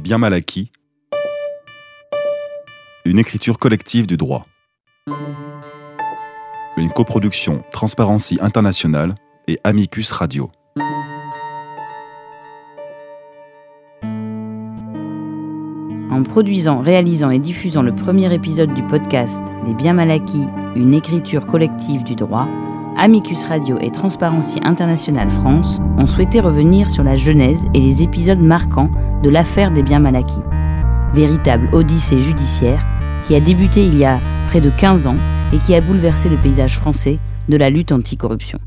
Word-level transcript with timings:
Les 0.00 0.02
biens 0.02 0.16
mal 0.16 0.32
acquis. 0.32 0.70
Une 3.04 3.18
écriture 3.18 3.58
collective 3.58 4.06
du 4.06 4.16
droit. 4.16 4.46
Une 6.78 6.88
coproduction 6.88 7.62
Transparency 7.70 8.38
International 8.40 9.14
et 9.46 9.58
Amicus 9.62 10.10
Radio. 10.10 10.50
En 16.10 16.22
produisant, 16.24 16.78
réalisant 16.78 17.28
et 17.28 17.38
diffusant 17.38 17.82
le 17.82 17.94
premier 17.94 18.32
épisode 18.32 18.72
du 18.72 18.82
podcast 18.84 19.42
Les 19.66 19.74
biens 19.74 19.92
mal 19.92 20.10
acquis, 20.10 20.46
une 20.76 20.94
écriture 20.94 21.46
collective 21.46 22.04
du 22.04 22.14
droit, 22.14 22.48
Amicus 23.02 23.44
Radio 23.44 23.78
et 23.80 23.90
Transparency 23.90 24.60
International 24.62 25.30
France 25.30 25.80
ont 25.96 26.06
souhaité 26.06 26.38
revenir 26.38 26.90
sur 26.90 27.02
la 27.02 27.16
genèse 27.16 27.64
et 27.72 27.80
les 27.80 28.02
épisodes 28.02 28.42
marquants 28.42 28.90
de 29.22 29.30
l'affaire 29.30 29.70
des 29.70 29.82
biens 29.82 30.00
mal 30.00 30.16
acquis. 30.16 30.42
Véritable 31.14 31.70
odyssée 31.72 32.20
judiciaire 32.20 32.86
qui 33.24 33.34
a 33.34 33.40
débuté 33.40 33.86
il 33.86 33.96
y 33.96 34.04
a 34.04 34.20
près 34.48 34.60
de 34.60 34.68
15 34.68 35.06
ans 35.06 35.16
et 35.54 35.58
qui 35.60 35.74
a 35.74 35.80
bouleversé 35.80 36.28
le 36.28 36.36
paysage 36.36 36.76
français 36.76 37.18
de 37.48 37.56
la 37.56 37.70
lutte 37.70 37.90
anticorruption. 37.90 38.58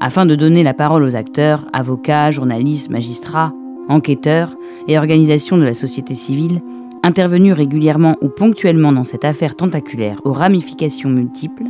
Afin 0.00 0.26
de 0.26 0.34
donner 0.34 0.64
la 0.64 0.74
parole 0.74 1.04
aux 1.04 1.14
acteurs, 1.14 1.64
avocats, 1.72 2.32
journalistes, 2.32 2.90
magistrats, 2.90 3.52
enquêteurs 3.88 4.56
et 4.88 4.98
organisations 4.98 5.58
de 5.58 5.64
la 5.64 5.74
société 5.74 6.16
civile, 6.16 6.60
intervenus 7.04 7.54
régulièrement 7.54 8.16
ou 8.20 8.28
ponctuellement 8.30 8.90
dans 8.90 9.04
cette 9.04 9.24
affaire 9.24 9.54
tentaculaire 9.54 10.20
aux 10.24 10.32
ramifications 10.32 11.08
multiples, 11.08 11.66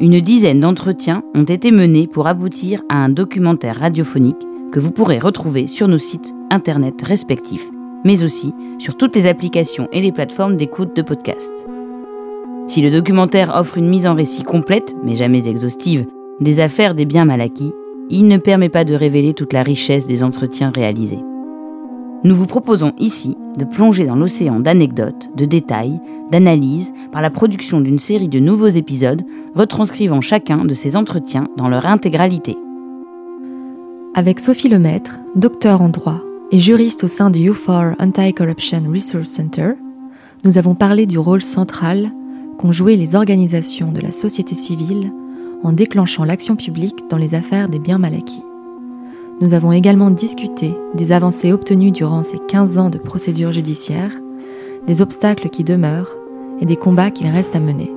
une 0.00 0.20
dizaine 0.20 0.60
d'entretiens 0.60 1.22
ont 1.34 1.44
été 1.44 1.70
menés 1.70 2.06
pour 2.06 2.28
aboutir 2.28 2.82
à 2.88 3.02
un 3.02 3.08
documentaire 3.08 3.76
radiophonique 3.76 4.46
que 4.70 4.78
vous 4.78 4.92
pourrez 4.92 5.18
retrouver 5.18 5.66
sur 5.66 5.88
nos 5.88 5.98
sites 5.98 6.34
internet 6.50 7.02
respectifs, 7.02 7.68
mais 8.04 8.22
aussi 8.22 8.54
sur 8.78 8.96
toutes 8.96 9.16
les 9.16 9.26
applications 9.26 9.88
et 9.92 10.00
les 10.00 10.12
plateformes 10.12 10.56
d'écoute 10.56 10.94
de 10.94 11.02
podcast. 11.02 11.52
Si 12.68 12.82
le 12.82 12.90
documentaire 12.90 13.52
offre 13.54 13.78
une 13.78 13.88
mise 13.88 14.06
en 14.06 14.14
récit 14.14 14.44
complète, 14.44 14.94
mais 15.02 15.14
jamais 15.14 15.48
exhaustive, 15.48 16.06
des 16.40 16.60
affaires 16.60 16.94
des 16.94 17.06
biens 17.06 17.24
mal 17.24 17.40
acquis, 17.40 17.72
il 18.10 18.28
ne 18.28 18.36
permet 18.36 18.68
pas 18.68 18.84
de 18.84 18.94
révéler 18.94 19.34
toute 19.34 19.52
la 19.52 19.62
richesse 19.62 20.06
des 20.06 20.22
entretiens 20.22 20.70
réalisés. 20.74 21.24
Nous 22.24 22.34
vous 22.34 22.46
proposons 22.46 22.92
ici 22.98 23.36
de 23.56 23.64
plonger 23.64 24.04
dans 24.04 24.16
l'océan 24.16 24.58
d'anecdotes, 24.58 25.30
de 25.36 25.44
détails, 25.44 26.00
d'analyses 26.32 26.92
par 27.12 27.22
la 27.22 27.30
production 27.30 27.80
d'une 27.80 28.00
série 28.00 28.28
de 28.28 28.40
nouveaux 28.40 28.68
épisodes 28.68 29.22
retranscrivant 29.54 30.20
chacun 30.20 30.64
de 30.64 30.74
ces 30.74 30.96
entretiens 30.96 31.46
dans 31.56 31.68
leur 31.68 31.86
intégralité. 31.86 32.56
Avec 34.14 34.40
Sophie 34.40 34.68
Lemaître, 34.68 35.20
docteur 35.36 35.80
en 35.80 35.90
droit 35.90 36.20
et 36.50 36.58
juriste 36.58 37.04
au 37.04 37.08
sein 37.08 37.30
du 37.30 37.50
U4 37.50 37.94
Anti-Corruption 38.00 38.82
Resource 38.90 39.30
Center, 39.30 39.74
nous 40.44 40.58
avons 40.58 40.74
parlé 40.74 41.06
du 41.06 41.18
rôle 41.18 41.42
central 41.42 42.10
qu'ont 42.58 42.72
joué 42.72 42.96
les 42.96 43.14
organisations 43.14 43.92
de 43.92 44.00
la 44.00 44.10
société 44.10 44.56
civile 44.56 45.12
en 45.62 45.72
déclenchant 45.72 46.24
l'action 46.24 46.56
publique 46.56 47.08
dans 47.10 47.16
les 47.16 47.34
affaires 47.34 47.68
des 47.68 47.78
biens 47.78 47.98
mal 47.98 48.14
acquis. 48.14 48.42
Nous 49.40 49.54
avons 49.54 49.70
également 49.70 50.10
discuté 50.10 50.74
des 50.94 51.12
avancées 51.12 51.52
obtenues 51.52 51.92
durant 51.92 52.24
ces 52.24 52.38
15 52.48 52.76
ans 52.78 52.90
de 52.90 52.98
procédure 52.98 53.52
judiciaire, 53.52 54.10
des 54.88 55.00
obstacles 55.00 55.48
qui 55.48 55.62
demeurent 55.62 56.16
et 56.60 56.66
des 56.66 56.76
combats 56.76 57.12
qu'il 57.12 57.28
reste 57.28 57.54
à 57.54 57.60
mener. 57.60 57.92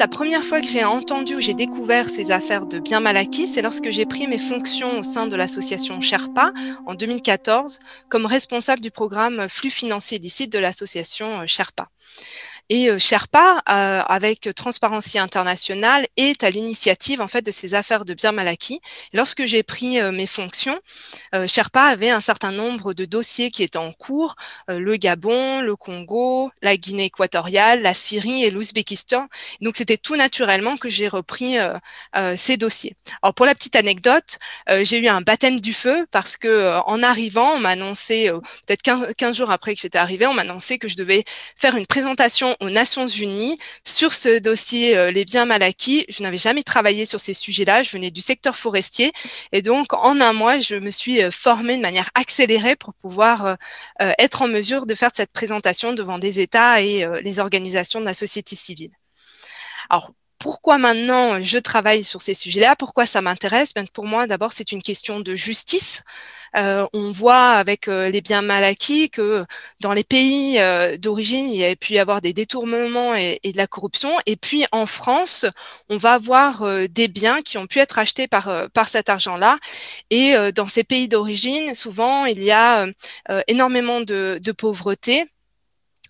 La 0.00 0.08
première 0.08 0.42
fois 0.42 0.60
que 0.60 0.66
j'ai 0.66 0.84
entendu 0.84 1.36
ou 1.36 1.40
j'ai 1.40 1.54
découvert 1.54 2.08
ces 2.08 2.32
affaires 2.32 2.66
de 2.66 2.80
biens 2.80 2.98
mal 2.98 3.16
acquis, 3.16 3.46
c'est 3.46 3.62
lorsque 3.62 3.90
j'ai 3.90 4.06
pris 4.06 4.26
mes 4.26 4.38
fonctions 4.38 4.98
au 4.98 5.02
sein 5.04 5.28
de 5.28 5.36
l'association 5.36 6.00
Sherpa 6.00 6.50
en 6.86 6.94
2014 6.94 7.78
comme 8.08 8.26
responsable 8.26 8.80
du 8.80 8.90
programme 8.90 9.46
flux 9.48 9.70
financier 9.70 10.18
licite 10.18 10.52
de 10.52 10.58
l'association 10.58 11.46
Sherpa. 11.46 11.90
Et 12.68 12.88
euh, 12.88 12.98
Sherpa, 12.98 13.62
euh, 13.68 14.00
avec 14.06 14.48
Transparency 14.54 15.18
International, 15.18 16.06
est 16.16 16.44
à 16.44 16.50
l'initiative 16.50 17.20
en 17.20 17.28
fait 17.28 17.42
de 17.42 17.50
ces 17.50 17.74
affaires 17.74 18.04
de 18.04 18.14
biens 18.14 18.32
mal 18.32 18.48
acquis. 18.48 18.80
Lorsque 19.12 19.44
j'ai 19.44 19.62
pris 19.62 20.00
euh, 20.00 20.12
mes 20.12 20.26
fonctions, 20.26 20.78
Sherpa 21.46 21.82
avait 21.84 22.10
un 22.10 22.20
certain 22.20 22.52
nombre 22.52 22.94
de 22.94 23.04
dossiers 23.04 23.50
qui 23.50 23.62
étaient 23.62 23.78
en 23.78 23.92
cours 23.92 24.36
le 24.68 24.96
Gabon, 24.96 25.60
le 25.60 25.76
Congo, 25.76 26.50
la 26.62 26.76
Guinée 26.76 27.04
équatoriale, 27.04 27.82
la 27.82 27.94
Syrie 27.94 28.44
et 28.44 28.50
l'Ouzbékistan. 28.50 29.28
Donc 29.60 29.76
c'était 29.76 29.96
tout 29.96 30.16
naturellement 30.16 30.76
que 30.76 30.88
j'ai 30.88 31.08
repris 31.08 31.56
ces 32.36 32.56
dossiers. 32.56 32.94
Alors 33.22 33.34
pour 33.34 33.46
la 33.46 33.54
petite 33.54 33.76
anecdote, 33.76 34.38
j'ai 34.82 34.98
eu 34.98 35.08
un 35.08 35.20
baptême 35.20 35.58
du 35.58 35.72
feu 35.72 36.06
parce 36.10 36.36
que 36.36 36.80
en 36.86 37.02
arrivant, 37.02 37.54
on 37.54 37.58
m'a 37.58 37.70
annoncé 37.70 38.30
peut-être 38.66 38.82
15, 38.82 39.14
15 39.16 39.36
jours 39.36 39.50
après 39.50 39.74
que 39.74 39.80
j'étais 39.80 39.98
arrivée, 39.98 40.26
on 40.26 40.34
m'a 40.34 40.42
annoncé 40.42 40.78
que 40.78 40.88
je 40.88 40.96
devais 40.96 41.24
faire 41.56 41.76
une 41.76 41.86
présentation 41.86 42.51
aux 42.60 42.70
Nations 42.70 43.06
Unies 43.06 43.58
sur 43.84 44.12
ce 44.12 44.38
dossier 44.38 44.96
euh, 44.96 45.10
les 45.10 45.24
biens 45.24 45.44
mal 45.44 45.62
acquis. 45.62 46.04
Je 46.08 46.22
n'avais 46.22 46.38
jamais 46.38 46.62
travaillé 46.62 47.06
sur 47.06 47.20
ces 47.20 47.34
sujets-là. 47.34 47.82
Je 47.82 47.90
venais 47.90 48.10
du 48.10 48.20
secteur 48.20 48.56
forestier 48.56 49.12
et 49.52 49.62
donc 49.62 49.92
en 49.92 50.20
un 50.20 50.32
mois, 50.32 50.60
je 50.60 50.76
me 50.76 50.90
suis 50.90 51.22
euh, 51.22 51.30
formée 51.30 51.76
de 51.76 51.82
manière 51.82 52.10
accélérée 52.14 52.76
pour 52.76 52.94
pouvoir 52.94 53.56
euh, 54.00 54.12
être 54.18 54.42
en 54.42 54.48
mesure 54.48 54.86
de 54.86 54.94
faire 54.94 55.10
cette 55.12 55.32
présentation 55.32 55.92
devant 55.92 56.18
des 56.18 56.40
États 56.40 56.80
et 56.82 57.06
les 57.22 57.38
organisations 57.40 58.00
de 58.00 58.04
la 58.04 58.14
société 58.14 58.56
civile. 58.56 58.90
Alors, 59.90 60.12
pourquoi 60.42 60.76
maintenant 60.76 61.40
je 61.40 61.56
travaille 61.56 62.02
sur 62.02 62.20
ces 62.20 62.34
sujets-là 62.34 62.74
Pourquoi 62.74 63.06
ça 63.06 63.22
m'intéresse? 63.22 63.72
Ben, 63.74 63.86
Pour 63.86 64.06
moi, 64.06 64.26
d'abord, 64.26 64.50
c'est 64.50 64.72
une 64.72 64.82
question 64.82 65.20
de 65.20 65.36
justice. 65.36 66.02
Euh, 66.56 66.84
on 66.92 67.12
voit 67.12 67.52
avec 67.52 67.86
euh, 67.86 68.10
les 68.10 68.20
biens 68.20 68.42
mal 68.42 68.64
acquis 68.64 69.08
que 69.08 69.44
dans 69.78 69.92
les 69.92 70.02
pays 70.02 70.58
euh, 70.58 70.96
d'origine, 70.96 71.48
il 71.48 71.56
y 71.56 71.64
a 71.64 71.76
pu 71.76 71.92
y 71.92 71.98
avoir 72.00 72.20
des 72.20 72.32
détournements 72.32 73.14
et, 73.14 73.38
de 73.44 73.56
la 73.56 73.68
corruption. 73.68 74.10
Et 74.26 74.34
puis 74.34 74.64
en 74.72 74.86
France, 74.86 75.46
on 75.88 75.96
va 75.96 76.14
avoir 76.14 76.64
des 76.88 77.06
biens 77.06 77.40
qui 77.40 77.56
ont 77.56 77.68
pu 77.68 77.78
être 77.78 78.00
achetés 78.00 78.26
par, 78.26 78.68
par 78.70 78.88
cet 78.88 79.08
argent-là. 79.10 79.58
Et 80.10 80.34
dans 80.54 80.66
ces 80.66 80.82
pays 80.82 81.06
d'origine, 81.08 81.74
souvent, 81.74 82.24
il 82.26 82.42
y 82.42 82.50
a 82.50 82.86
énormément 83.46 84.00
de, 84.00 84.40
de 84.42 84.52
pauvreté 84.52 85.26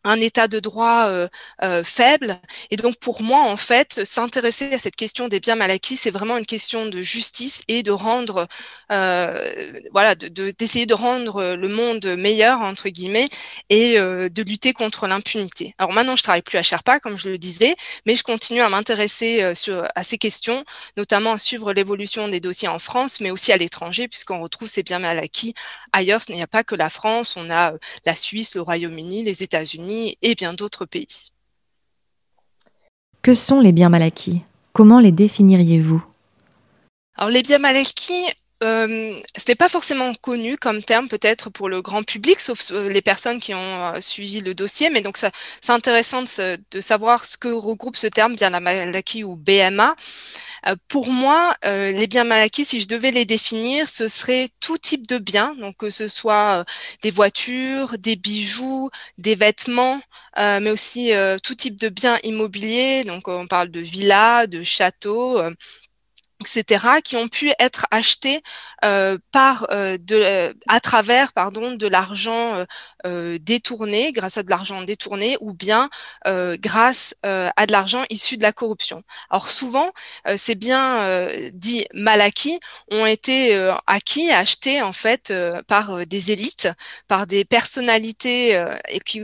un 0.04 0.20
état 0.20 0.48
de 0.48 0.60
droit 0.60 1.06
euh, 1.06 1.28
euh, 1.62 1.84
faible. 1.84 2.40
Et 2.70 2.76
donc, 2.76 2.96
pour 2.98 3.22
moi, 3.22 3.42
en 3.42 3.56
fait, 3.56 4.04
s'intéresser 4.04 4.72
à 4.74 4.78
cette 4.78 4.96
question 4.96 5.28
des 5.28 5.40
biens 5.40 5.56
mal 5.56 5.70
acquis, 5.70 5.96
c'est 5.96 6.10
vraiment 6.10 6.36
une 6.36 6.46
question 6.46 6.86
de 6.86 7.00
justice 7.00 7.62
et 7.68 7.82
de 7.82 7.90
rendre, 7.90 8.48
euh, 8.90 9.72
voilà, 9.92 10.14
d'essayer 10.14 10.86
de, 10.86 10.94
rendre 10.94 11.54
le 11.54 11.68
monde 11.68 12.04
meilleur, 12.18 12.60
entre 12.60 12.90
guillemets, 12.90 13.28
et 13.70 13.94
de 13.94 14.42
lutter 14.42 14.74
contre 14.74 15.06
l'impunité. 15.06 15.74
Alors 15.78 15.92
maintenant, 15.92 16.16
je 16.16 16.22
travaille 16.22 16.42
plus 16.42 16.58
à 16.58 16.62
Sherpa, 16.62 17.00
comme 17.00 17.16
je 17.16 17.30
le 17.30 17.38
disais, 17.38 17.74
mais 18.04 18.14
je 18.14 18.22
continue 18.22 18.60
à 18.60 18.68
m'intéresser 18.68 19.42
à 19.42 20.04
ces 20.04 20.18
questions, 20.18 20.64
notamment 20.98 21.32
à 21.32 21.38
suivre 21.38 21.72
l'évolution 21.72 22.28
des 22.28 22.40
dossiers 22.40 22.68
en 22.68 22.78
France, 22.78 23.20
mais 23.20 23.30
aussi 23.30 23.52
à 23.52 23.56
l'étranger, 23.56 24.06
puisqu'on 24.06 24.42
retrouve 24.42 24.68
ces 24.68 24.82
biens 24.82 24.98
mal 24.98 25.18
acquis 25.18 25.54
ailleurs. 25.92 26.20
Il 26.28 26.34
n'y 26.34 26.42
a 26.42 26.46
pas 26.46 26.62
que 26.62 26.74
la 26.74 26.90
France, 26.90 27.34
on 27.36 27.50
a 27.50 27.72
la 28.04 28.14
Suisse, 28.14 28.54
le 28.54 28.60
Royaume-Uni, 28.60 29.22
les 29.22 29.42
États-Unis, 29.42 29.91
et 30.22 30.34
bien 30.34 30.54
d'autres 30.54 30.86
pays. 30.86 31.30
Que 33.22 33.34
sont 33.34 33.60
les 33.60 33.72
biens 33.72 33.88
mal 33.88 34.02
acquis? 34.02 34.42
Comment 34.72 35.00
les 35.00 35.12
définiriez-vous? 35.12 36.02
Alors 37.16 37.30
les 37.30 37.42
biens 37.42 37.58
mal 37.58 37.76
acquis, 37.76 38.26
euh, 38.62 39.20
ce 39.36 39.44
n'est 39.48 39.54
pas 39.56 39.68
forcément 39.68 40.14
connu 40.14 40.56
comme 40.56 40.84
terme 40.84 41.08
peut-être 41.08 41.50
pour 41.50 41.68
le 41.68 41.82
grand 41.82 42.04
public, 42.04 42.40
sauf 42.40 42.70
euh, 42.70 42.88
les 42.88 43.02
personnes 43.02 43.40
qui 43.40 43.54
ont 43.54 43.58
euh, 43.58 44.00
suivi 44.00 44.40
le 44.40 44.54
dossier. 44.54 44.88
Mais 44.90 45.00
donc, 45.00 45.16
c'est 45.16 45.32
intéressant 45.70 46.22
de, 46.22 46.80
savoir 46.80 47.24
ce 47.24 47.36
que 47.36 47.48
regroupe 47.48 47.96
ce 47.96 48.06
terme, 48.06 48.34
bien 48.36 48.50
la 48.50 48.60
mal 48.60 48.94
acquis 48.94 49.24
ou 49.24 49.36
BMA. 49.36 49.96
pour 50.88 51.08
moi, 51.10 51.54
les 51.64 52.06
biens 52.06 52.24
mal 52.24 52.40
acquis, 52.40 52.64
si 52.64 52.80
je 52.80 52.88
devais 52.88 53.10
les 53.10 53.24
définir, 53.24 53.88
ce 53.88 54.08
serait 54.08 54.48
tout 54.60 54.78
type 54.78 55.06
de 55.06 55.18
biens, 55.18 55.54
donc 55.58 55.76
que 55.76 55.90
ce 55.90 56.08
soit 56.08 56.64
des 57.02 57.10
voitures, 57.10 57.98
des 57.98 58.16
bijoux, 58.16 58.90
des 59.18 59.34
vêtements, 59.34 60.00
mais 60.36 60.70
aussi 60.70 61.12
tout 61.42 61.54
type 61.54 61.76
de 61.80 61.88
biens 61.88 62.18
immobiliers. 62.24 63.04
Donc, 63.04 63.28
on 63.28 63.46
parle 63.46 63.70
de 63.70 63.80
villas, 63.80 64.46
de 64.48 64.62
châteaux 64.62 65.40
etc., 66.42 66.86
qui 67.02 67.16
ont 67.16 67.28
pu 67.28 67.52
être 67.58 67.86
achetés 67.90 68.42
euh, 68.84 69.18
par, 69.30 69.66
euh, 69.70 70.52
à 70.66 70.80
travers 70.80 71.32
pardon, 71.32 71.72
de 71.72 71.86
l'argent 71.86 72.64
euh, 73.06 73.38
détourné, 73.40 74.12
grâce 74.12 74.38
à 74.38 74.42
de 74.42 74.50
l'argent 74.50 74.82
détourné, 74.82 75.36
ou 75.40 75.52
bien 75.52 75.88
grâce 76.24 77.14
à 77.22 77.66
de 77.66 77.72
l'argent 77.72 78.04
issu 78.10 78.36
de 78.36 78.42
la 78.42 78.52
corruption. 78.52 79.02
Alors 79.30 79.48
souvent, 79.48 79.92
ces 80.36 80.54
biens 80.54 81.26
dits 81.52 81.86
mal 81.94 82.20
acquis 82.20 82.58
ont 82.90 83.06
été 83.06 83.54
acquis, 83.86 84.30
achetés 84.30 84.82
en 84.82 84.92
fait 84.92 85.32
par 85.66 86.06
des 86.06 86.32
élites, 86.32 86.68
par 87.08 87.26
des 87.26 87.44
personnalités 87.44 88.62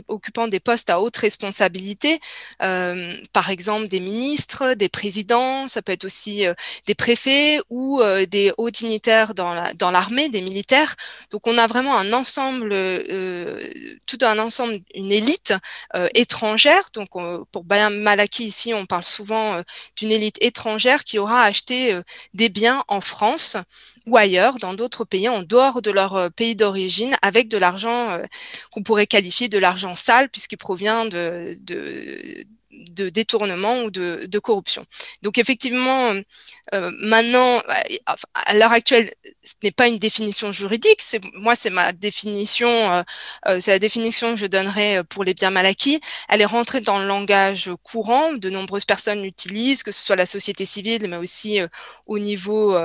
occupant 0.07 0.47
des 0.47 0.59
postes 0.59 0.89
à 0.89 1.01
haute 1.01 1.17
responsabilité, 1.17 2.19
par 2.59 3.49
exemple 3.49 3.87
des 3.87 3.99
ministres, 3.99 4.73
des 4.73 4.89
présidents, 4.89 5.67
ça 5.67 5.81
peut 5.81 5.93
être 5.93 6.05
aussi 6.05 6.45
des 6.85 6.95
présidents 6.95 7.08
préfets 7.09 7.59
ou 7.71 8.03
des 8.29 8.51
hauts 8.59 8.69
dignitaires 8.69 9.33
dans 9.33 9.91
l'armée, 9.91 10.23
la, 10.25 10.29
des 10.29 10.41
militaires. 10.41 10.95
Donc 11.31 11.47
on 11.47 11.57
a 11.57 11.65
vraiment 11.65 11.97
un 11.97 12.13
ensemble, 12.13 12.69
tout 14.05 14.19
un 14.21 14.37
ensemble, 14.37 14.81
une 14.93 15.11
élite 15.11 15.53
étrangère. 16.13 16.83
Donc 16.93 17.07
pour 17.51 17.63
Bayam 17.63 17.97
Malaki 17.97 18.45
ici, 18.45 18.75
on 18.75 18.85
parle 18.85 19.03
souvent 19.03 19.59
d'une 19.95 20.11
élite 20.11 20.37
étrangère 20.39 21.03
qui 21.03 21.17
aura 21.17 21.41
acheté 21.45 21.99
des 22.35 22.49
biens 22.49 22.83
en 22.87 23.01
France 23.01 23.57
ou 24.05 24.15
ailleurs, 24.15 24.59
dans 24.59 24.75
d'autres 24.75 25.03
pays, 25.03 25.29
en 25.29 25.41
dehors 25.41 25.81
de 25.81 25.89
leur 25.89 26.31
pays 26.33 26.55
d'origine, 26.55 27.17
avec 27.23 27.47
de 27.47 27.57
l'argent 27.57 28.19
qu'on 28.71 28.83
pourrait 28.83 29.07
qualifier 29.07 29.49
de 29.49 29.57
l'argent 29.57 29.95
sale, 29.95 30.29
puisqu'il 30.29 30.57
provient 30.57 31.05
de 31.05 31.57
de 32.91 33.09
détournement 33.09 33.83
ou 33.83 33.91
de, 33.91 34.39
corruption. 34.39 34.85
Donc 35.21 35.37
effectivement, 35.37 36.13
euh, 36.73 36.91
maintenant, 37.01 37.61
à 38.33 38.53
l'heure 38.53 38.71
actuelle, 38.71 39.11
ce 39.43 39.53
n'est 39.63 39.71
pas 39.71 39.87
une 39.87 39.99
définition 39.99 40.51
juridique. 40.51 41.01
C'est 41.01 41.21
moi, 41.33 41.55
c'est 41.55 41.69
ma 41.69 41.91
définition. 41.91 42.69
Euh, 42.69 43.03
euh, 43.47 43.59
c'est 43.59 43.71
la 43.71 43.79
définition 43.79 44.33
que 44.33 44.39
je 44.39 44.45
donnerai 44.45 45.03
pour 45.09 45.23
les 45.23 45.33
biens 45.33 45.51
mal 45.51 45.65
acquis. 45.65 45.99
Elle 46.29 46.41
est 46.41 46.45
rentrée 46.45 46.81
dans 46.81 46.99
le 46.99 47.05
langage 47.05 47.69
courant. 47.83 48.33
De 48.33 48.49
nombreuses 48.49 48.85
personnes 48.85 49.21
l'utilisent, 49.21 49.83
que 49.83 49.91
ce 49.91 50.01
soit 50.03 50.15
la 50.15 50.25
société 50.25 50.65
civile, 50.65 51.07
mais 51.09 51.17
aussi 51.17 51.59
au 52.05 52.19
niveau 52.19 52.77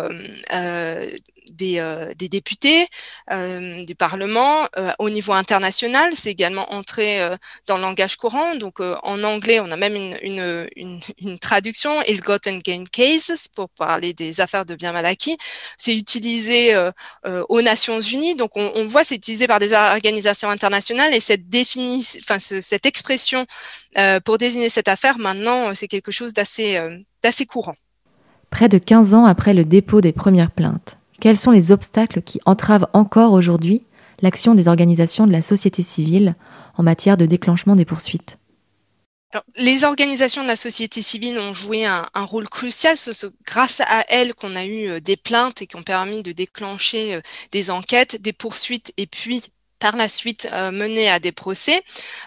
des, 1.52 1.78
euh, 1.78 2.12
des, 2.16 2.28
députés, 2.28 2.86
euh, 3.30 3.84
du 3.84 3.94
Parlement. 3.94 4.66
Euh, 4.76 4.92
au 4.98 5.10
niveau 5.10 5.32
international, 5.32 6.10
c'est 6.14 6.30
également 6.30 6.72
entré 6.72 7.20
dans 7.66 7.76
le 7.76 7.82
langage 7.82 8.16
courant. 8.16 8.54
Donc 8.54 8.80
en 8.80 9.22
anglais, 9.24 9.60
on 9.60 9.70
a 9.70 9.76
même 9.76 9.96
une, 9.96 10.68
une, 10.76 11.38
traduction, 11.38 12.02
Ill 12.02 12.20
Gotten 12.20 12.60
Gain 12.60 12.84
Cases, 12.90 13.48
pour 13.54 13.68
parler 13.70 14.12
des 14.12 14.40
affaires 14.40 14.66
de 14.66 14.74
biens 14.74 14.92
mal 14.92 15.06
acquis. 15.06 15.36
C'est 15.76 15.96
utilisé 15.96 16.74
aux 17.24 17.62
Nations 17.62 18.00
Unies. 18.00 18.34
Donc 18.34 18.56
on, 18.56 18.72
on 18.74 18.86
voit, 18.86 19.04
c'est 19.04 19.16
utilisé 19.16 19.46
par 19.46 19.58
des 19.58 19.72
organisations 19.72 20.48
internationales 20.48 21.14
et 21.14 21.20
cette, 21.20 21.48
défini, 21.48 22.06
enfin, 22.20 22.38
ce, 22.38 22.60
cette 22.60 22.86
expression 22.86 23.46
pour 24.24 24.38
désigner 24.38 24.68
cette 24.68 24.88
affaire, 24.88 25.18
maintenant, 25.18 25.74
c'est 25.74 25.88
quelque 25.88 26.10
chose 26.10 26.32
d'assez 26.32 26.80
d'assez 27.22 27.46
courant. 27.46 27.76
Près 28.50 28.68
de 28.68 28.78
15 28.78 29.14
ans 29.14 29.24
après 29.24 29.54
le 29.54 29.64
dépôt 29.64 30.00
des 30.00 30.12
premières 30.12 30.50
plaintes, 30.50 30.98
quels 31.20 31.38
sont 31.38 31.50
les 31.50 31.72
obstacles 31.72 32.22
qui 32.22 32.40
entravent 32.44 32.88
encore 32.92 33.32
aujourd'hui 33.32 33.82
l'action 34.22 34.54
des 34.54 34.68
organisations 34.68 35.26
de 35.26 35.32
la 35.32 35.42
société 35.42 35.82
civile 35.82 36.34
en 36.76 36.82
matière 36.82 37.16
de 37.16 37.26
déclenchement 37.26 37.76
des 37.76 37.84
poursuites? 37.84 38.38
Les 39.56 39.82
organisations 39.84 40.42
de 40.42 40.48
la 40.48 40.56
société 40.56 41.02
civile 41.02 41.38
ont 41.38 41.52
joué 41.52 41.84
un, 41.84 42.06
rôle 42.14 42.48
crucial. 42.48 42.96
C'est 42.96 43.26
grâce 43.44 43.80
à 43.80 44.04
elles 44.08 44.32
qu'on 44.34 44.54
a 44.54 44.64
eu 44.64 44.88
euh, 44.88 45.00
des 45.00 45.16
plaintes 45.16 45.60
et 45.62 45.66
qui 45.66 45.76
ont 45.76 45.82
permis 45.82 46.22
de 46.22 46.30
déclencher 46.30 47.16
euh, 47.16 47.20
des 47.50 47.70
enquêtes, 47.70 48.20
des 48.22 48.32
poursuites 48.32 48.92
et 48.96 49.06
puis 49.06 49.42
par 49.84 49.96
la 49.96 50.08
suite 50.08 50.48
euh, 50.50 51.10
à 51.10 51.18
des 51.20 51.30
procès. 51.30 51.82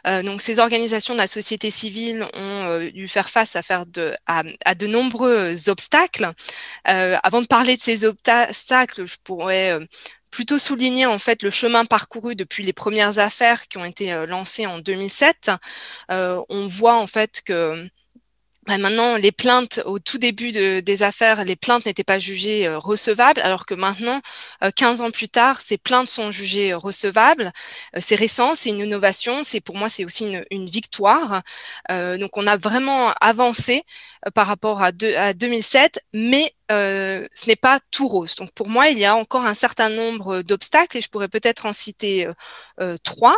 Euh, 0.06 0.21
donc 0.21 0.44
ces 0.44 0.59
organisations 0.59 1.15
de 1.15 1.18
la 1.18 1.25
société 1.25 1.71
civile 1.71 2.27
ont 2.36 2.65
euh, 2.65 2.92
dû 2.92 3.07
faire 3.07 3.31
face 3.31 3.56
à, 3.56 3.63
faire 3.63 3.88
de, 3.88 4.13
à, 4.27 4.75
de 4.75 4.86
nombreux 4.86 5.68
obstacles. 5.68 6.33
avant 6.83 7.42
de 7.42 7.48
parler 7.48 7.75
de 7.75 7.81
ces 7.81 8.06
obstacles, 8.06 9.07
je 9.07 9.15
pourrais 9.24 9.80
plutôt 10.30 10.59
souligner 10.59 11.07
en 11.07 11.18
fait 11.18 11.42
le 11.42 11.50
chemin 11.50 11.83
parcouru 11.86 12.36
depuis 12.36 12.63
les 12.63 12.74
premières 12.74 13.18
affaires 13.18 13.68
qui 13.68 13.80
ont 13.80 13.86
été 13.86 14.13
lancées 14.27 14.68
en 14.68 14.77
2007. 14.77 15.50
on 16.10 16.68
voit 16.68 16.98
en 16.98 17.07
fait 17.07 17.42
que 17.44 17.88
bah, 18.67 18.77
maintenant, 18.77 19.15
les 19.15 19.31
plaintes, 19.31 19.81
au 19.85 19.97
tout 19.97 20.17
début 20.17 20.51
des 20.51 21.03
affaires, 21.03 21.45
les 21.45 21.55
plaintes 21.55 21.85
n'étaient 21.85 22.03
pas 22.03 22.19
jugées 22.19 22.67
euh, 22.67 22.77
recevables, 22.77 23.39
alors 23.39 23.65
que 23.65 23.73
maintenant, 23.73 24.21
15 24.75 24.99
euh, 25.01 25.05
ans 25.05 25.11
plus 25.11 25.29
tard, 25.29 25.61
ces 25.61 25.77
plaintes 25.77 26.09
sont 26.09 26.31
jugées 26.31 26.73
euh, 26.73 26.77
recevables. 26.77 27.53
c'est 27.97 28.15
récent, 28.15 28.55
c'est 28.55 28.69
une 28.71 28.81
innovation, 28.81 29.43
c'est 29.43 29.61
pour 29.61 29.77
moi, 29.77 29.87
c'est 29.87 30.03
aussi 30.03 30.25
une, 30.51 30.67
victoire. 30.67 31.43
donc, 31.89 32.37
on 32.37 32.45
a 32.45 32.57
vraiment 32.57 33.13
avancé 33.21 33.83
par 34.33 34.47
rapport 34.47 34.81
à, 34.81 34.91
à 35.17 35.33
2007, 35.33 36.01
mais 36.13 36.53
ce 36.69 37.47
n'est 37.47 37.55
pas 37.55 37.79
tout 37.91 38.07
rose. 38.07 38.35
Donc 38.35 38.51
pour 38.51 38.67
moi, 38.67 38.89
il 38.89 38.99
y 38.99 39.05
a 39.05 39.15
encore 39.15 39.45
un 39.45 39.53
certain 39.53 39.87
nombre 39.89 40.41
d'obstacles 40.41 40.97
et 40.97 41.01
je 41.01 41.07
pourrais 41.07 41.29
peut-être 41.29 41.65
en 41.65 41.71
citer 41.73 42.27
trois. 43.03 43.37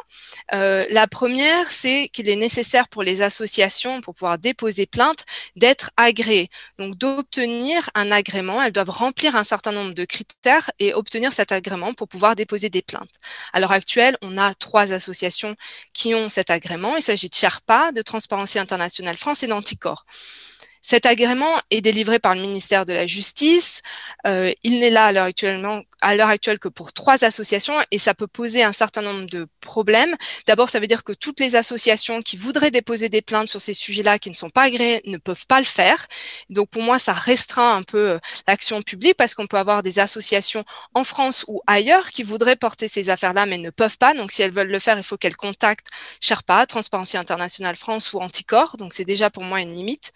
La 0.51 1.07
première, 1.07 1.69
c'est 1.69 2.09
qu'il 2.11 2.29
est 2.29 2.35
nécessaire 2.35 2.87
pour 2.87 3.03
les 3.03 3.21
associations, 3.21 4.01
pour 4.01 4.15
pouvoir 4.15 4.39
déposer 4.39 4.87
plainte, 4.87 5.18
d'être 5.55 5.91
agréées. 5.97 6.49
Donc 6.77 6.95
d'obtenir 6.95 7.89
un 7.95 8.11
agrément, 8.11 8.61
elles 8.61 8.71
doivent 8.71 8.89
remplir 8.89 9.35
un 9.35 9.43
certain 9.43 9.71
nombre 9.71 9.93
de 9.93 10.05
critères 10.05 10.71
et 10.79 10.93
obtenir 10.93 11.33
cet 11.33 11.51
agrément 11.51 11.93
pour 11.93 12.07
pouvoir 12.07 12.35
déposer 12.35 12.69
des 12.69 12.81
plaintes. 12.81 13.15
À 13.53 13.59
l'heure 13.59 13.71
actuelle, 13.71 14.17
on 14.21 14.37
a 14.37 14.53
trois 14.53 14.93
associations 14.93 15.55
qui 15.93 16.15
ont 16.15 16.29
cet 16.29 16.49
agrément. 16.49 16.95
Il 16.95 17.03
s'agit 17.03 17.29
de 17.29 17.35
Sherpa, 17.35 17.91
de 17.91 18.01
Transparency 18.01 18.59
International 18.59 19.17
France 19.17 19.43
et 19.43 19.47
d'Anticor. 19.47 20.05
Cet 20.81 21.05
agrément 21.05 21.59
est 21.71 21.81
délivré 21.81 22.19
par 22.19 22.35
le 22.35 22.41
ministère 22.41 22.85
de 22.85 22.93
la 22.93 23.05
Justice. 23.05 23.81
Euh, 24.25 24.53
il 24.63 24.79
n'est 24.79 24.89
là 24.89 25.07
à 25.07 25.11
l'heure 25.11 25.25
actuellement 25.25 25.83
à 26.01 26.15
l'heure 26.15 26.29
actuelle 26.29 26.59
que 26.59 26.67
pour 26.67 26.93
trois 26.93 27.23
associations 27.23 27.75
et 27.91 27.97
ça 27.97 28.13
peut 28.13 28.27
poser 28.27 28.63
un 28.63 28.73
certain 28.73 29.01
nombre 29.01 29.25
de 29.25 29.47
problèmes. 29.61 30.15
D'abord, 30.47 30.69
ça 30.69 30.79
veut 30.79 30.87
dire 30.87 31.03
que 31.03 31.13
toutes 31.13 31.39
les 31.39 31.55
associations 31.55 32.21
qui 32.21 32.37
voudraient 32.37 32.71
déposer 32.71 33.09
des 33.09 33.21
plaintes 33.21 33.49
sur 33.49 33.61
ces 33.61 33.73
sujets-là, 33.73 34.19
qui 34.19 34.29
ne 34.29 34.35
sont 34.35 34.49
pas 34.49 34.63
agréées, 34.63 35.01
ne 35.05 35.17
peuvent 35.17 35.45
pas 35.47 35.59
le 35.59 35.65
faire. 35.65 36.07
Donc 36.49 36.69
pour 36.69 36.81
moi, 36.81 36.99
ça 36.99 37.13
restreint 37.13 37.75
un 37.75 37.83
peu 37.83 38.11
euh, 38.11 38.19
l'action 38.47 38.81
publique 38.81 39.15
parce 39.15 39.35
qu'on 39.35 39.47
peut 39.47 39.57
avoir 39.57 39.83
des 39.83 39.99
associations 39.99 40.63
en 40.93 41.03
France 41.03 41.45
ou 41.47 41.61
ailleurs 41.67 42.09
qui 42.09 42.23
voudraient 42.23 42.55
porter 42.55 42.87
ces 42.87 43.09
affaires-là 43.09 43.45
mais 43.45 43.57
ne 43.57 43.69
peuvent 43.69 43.97
pas. 43.97 44.13
Donc 44.13 44.31
si 44.31 44.41
elles 44.41 44.51
veulent 44.51 44.71
le 44.71 44.79
faire, 44.79 44.97
il 44.97 45.03
faut 45.03 45.17
qu'elles 45.17 45.35
contactent 45.35 45.87
Sherpa, 46.21 46.65
Transparency 46.65 47.17
International 47.17 47.75
France 47.75 48.13
ou 48.13 48.19
Anticor. 48.19 48.77
Donc 48.77 48.93
c'est 48.93 49.05
déjà 49.05 49.29
pour 49.29 49.43
moi 49.43 49.61
une 49.61 49.73
limite. 49.73 50.11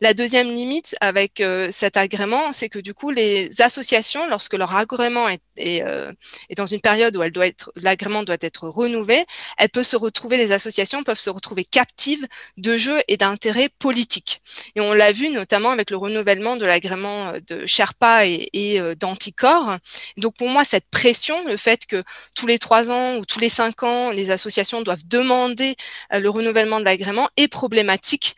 La 0.00 0.14
deuxième 0.14 0.52
limite 0.52 0.96
avec 1.00 1.40
euh, 1.40 1.68
cet 1.70 1.96
agrément, 1.96 2.52
c'est 2.52 2.68
que 2.68 2.78
du 2.78 2.94
coup, 2.94 3.10
les 3.10 3.60
associations, 3.60 4.26
lorsque 4.28 4.54
leur 4.54 4.74
agrément 4.76 5.17
est, 5.26 5.82
euh, 5.82 6.12
dans 6.56 6.66
une 6.66 6.80
période 6.80 7.16
où 7.16 7.22
elle 7.22 7.32
doit 7.32 7.46
être, 7.46 7.72
l'agrément 7.76 8.22
doit 8.22 8.36
être 8.40 8.68
renouvelé, 8.68 9.24
elle 9.56 9.70
peut 9.70 9.82
se 9.82 9.96
retrouver, 9.96 10.36
les 10.36 10.52
associations 10.52 11.02
peuvent 11.02 11.18
se 11.18 11.30
retrouver 11.30 11.64
captives 11.64 12.26
de 12.56 12.76
jeux 12.76 13.00
et 13.08 13.16
d'intérêts 13.16 13.70
politiques. 13.80 14.40
Et 14.76 14.80
on 14.80 14.92
l'a 14.92 15.10
vu 15.10 15.30
notamment 15.30 15.70
avec 15.70 15.90
le 15.90 15.96
renouvellement 15.96 16.56
de 16.56 16.64
l'agrément 16.64 17.28
euh, 17.28 17.40
de 17.48 17.66
Sherpa 17.66 18.26
et, 18.26 18.48
et 18.52 18.80
d'Anticor. 18.96 19.78
Donc 20.16 20.36
pour 20.36 20.48
moi, 20.48 20.64
cette 20.64 20.86
pression, 20.90 21.44
le 21.46 21.56
fait 21.56 21.86
que 21.86 22.04
tous 22.34 22.46
les 22.46 22.58
trois 22.58 22.90
ans 22.90 23.16
ou 23.16 23.24
tous 23.24 23.40
les 23.40 23.48
cinq 23.48 23.82
ans, 23.82 24.10
les 24.10 24.30
associations 24.30 24.82
doivent 24.82 25.06
demander 25.06 25.74
le 26.12 26.28
renouvellement 26.28 26.78
de 26.78 26.84
l'agrément 26.84 27.28
est 27.36 27.48
problématique 27.48 28.36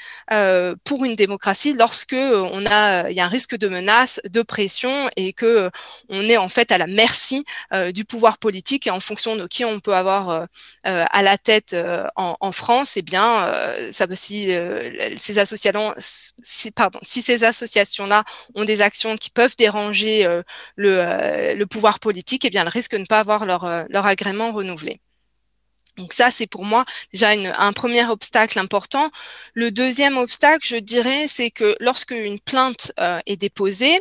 pour 0.85 1.05
une 1.05 1.17
démocratie 1.17 1.75
lorsque 1.75 2.13
euh, 2.13 2.49
on 2.53 2.65
a, 2.67 3.11
il 3.11 3.17
y 3.17 3.21
a 3.21 3.25
un 3.25 3.29
risque 3.29 3.57
de 3.57 3.69
menace, 3.69 4.21
de 4.29 4.43
pression 4.43 5.09
et 5.17 5.33
que 5.33 5.47
euh, 5.47 5.71
on 6.09 6.29
est 6.29 6.37
en 6.37 6.49
fait 6.49 6.70
à 6.73 6.79
la 6.79 6.87
merci 6.87 7.45
euh, 7.73 7.93
du 7.93 8.05
pouvoir 8.05 8.39
politique 8.39 8.87
et 8.87 8.91
en 8.91 9.01
fonction 9.01 9.37
de 9.37 9.47
qui 9.47 9.65
on 9.65 9.81
peut 9.81 9.95
avoir 9.95 10.47
à 10.85 11.23
la 11.23 11.39
tête 11.39 11.77
en, 12.17 12.53
France, 12.53 12.97
eh 12.97 13.03
bien, 13.03 13.53
si 14.15 14.51
ces 15.23 15.39
associations-là 17.45 18.25
ont 18.55 18.65
des 18.65 18.83
actions 18.83 19.17
qui 19.17 19.31
peuvent 19.31 19.57
déranger 19.57 20.29
le, 20.77 21.65
pouvoir 21.65 22.01
politique, 22.01 22.45
eh 22.45 22.51
elles 22.57 22.69
risquent 22.69 22.97
de 22.97 22.99
ne 22.99 23.07
pas 23.07 23.21
avoir 23.21 23.47
leur 23.47 24.07
agrément 24.07 24.53
renouvelé. 24.53 25.01
Donc 25.97 26.13
ça, 26.13 26.31
c'est 26.31 26.47
pour 26.47 26.65
moi 26.65 26.85
déjà 27.13 27.31
un 27.31 27.73
premier 27.73 28.07
obstacle 28.07 28.59
important. 28.59 29.11
Le 29.55 29.71
deuxième 29.71 30.17
obstacle, 30.17 30.67
je 30.67 30.77
dirais, 30.77 31.27
c'est 31.29 31.51
que 31.51 31.77
lorsque 31.81 32.13
une 32.13 32.41
plainte 32.41 32.93
euh, 32.99 33.19
est 33.27 33.37
déposée, 33.37 34.01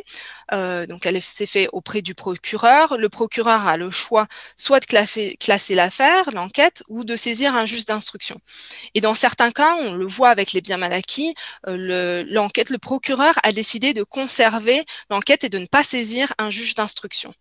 euh, 0.52 0.86
donc 0.86 1.06
elle 1.06 1.20
s'est 1.22 1.46
faite 1.46 1.68
auprès 1.72 2.02
du 2.02 2.14
procureur, 2.14 2.96
le 2.96 3.08
procureur 3.08 3.66
a 3.66 3.76
le 3.76 3.90
choix 3.90 4.26
soit 4.56 4.80
de 4.80 4.86
classer, 4.86 5.74
l'affaire, 5.74 6.30
l'enquête, 6.32 6.82
ou 6.88 7.04
de 7.04 7.16
saisir 7.16 7.54
un 7.54 7.66
juge 7.66 7.84
d'instruction. 7.84 8.40
Et 8.94 9.00
dans 9.00 9.14
certains 9.14 9.50
cas, 9.50 9.76
on 9.76 9.92
le 9.94 10.06
voit 10.06 10.30
avec 10.30 10.52
les 10.52 10.60
biens 10.60 10.78
mal 10.78 10.92
acquis, 10.92 11.34
euh, 11.66 12.24
l'enquête, 12.28 12.70
le 12.70 12.78
procureur 12.78 13.34
a 13.42 13.52
décidé 13.52 13.92
de 13.94 14.02
conserver 14.02 14.84
l'enquête 15.10 15.44
et 15.44 15.48
de 15.48 15.58
ne 15.58 15.66
pas 15.66 15.82
saisir 15.82 16.32
un 16.38 16.50
juge 16.50 16.74
d'instruction. 16.74 17.34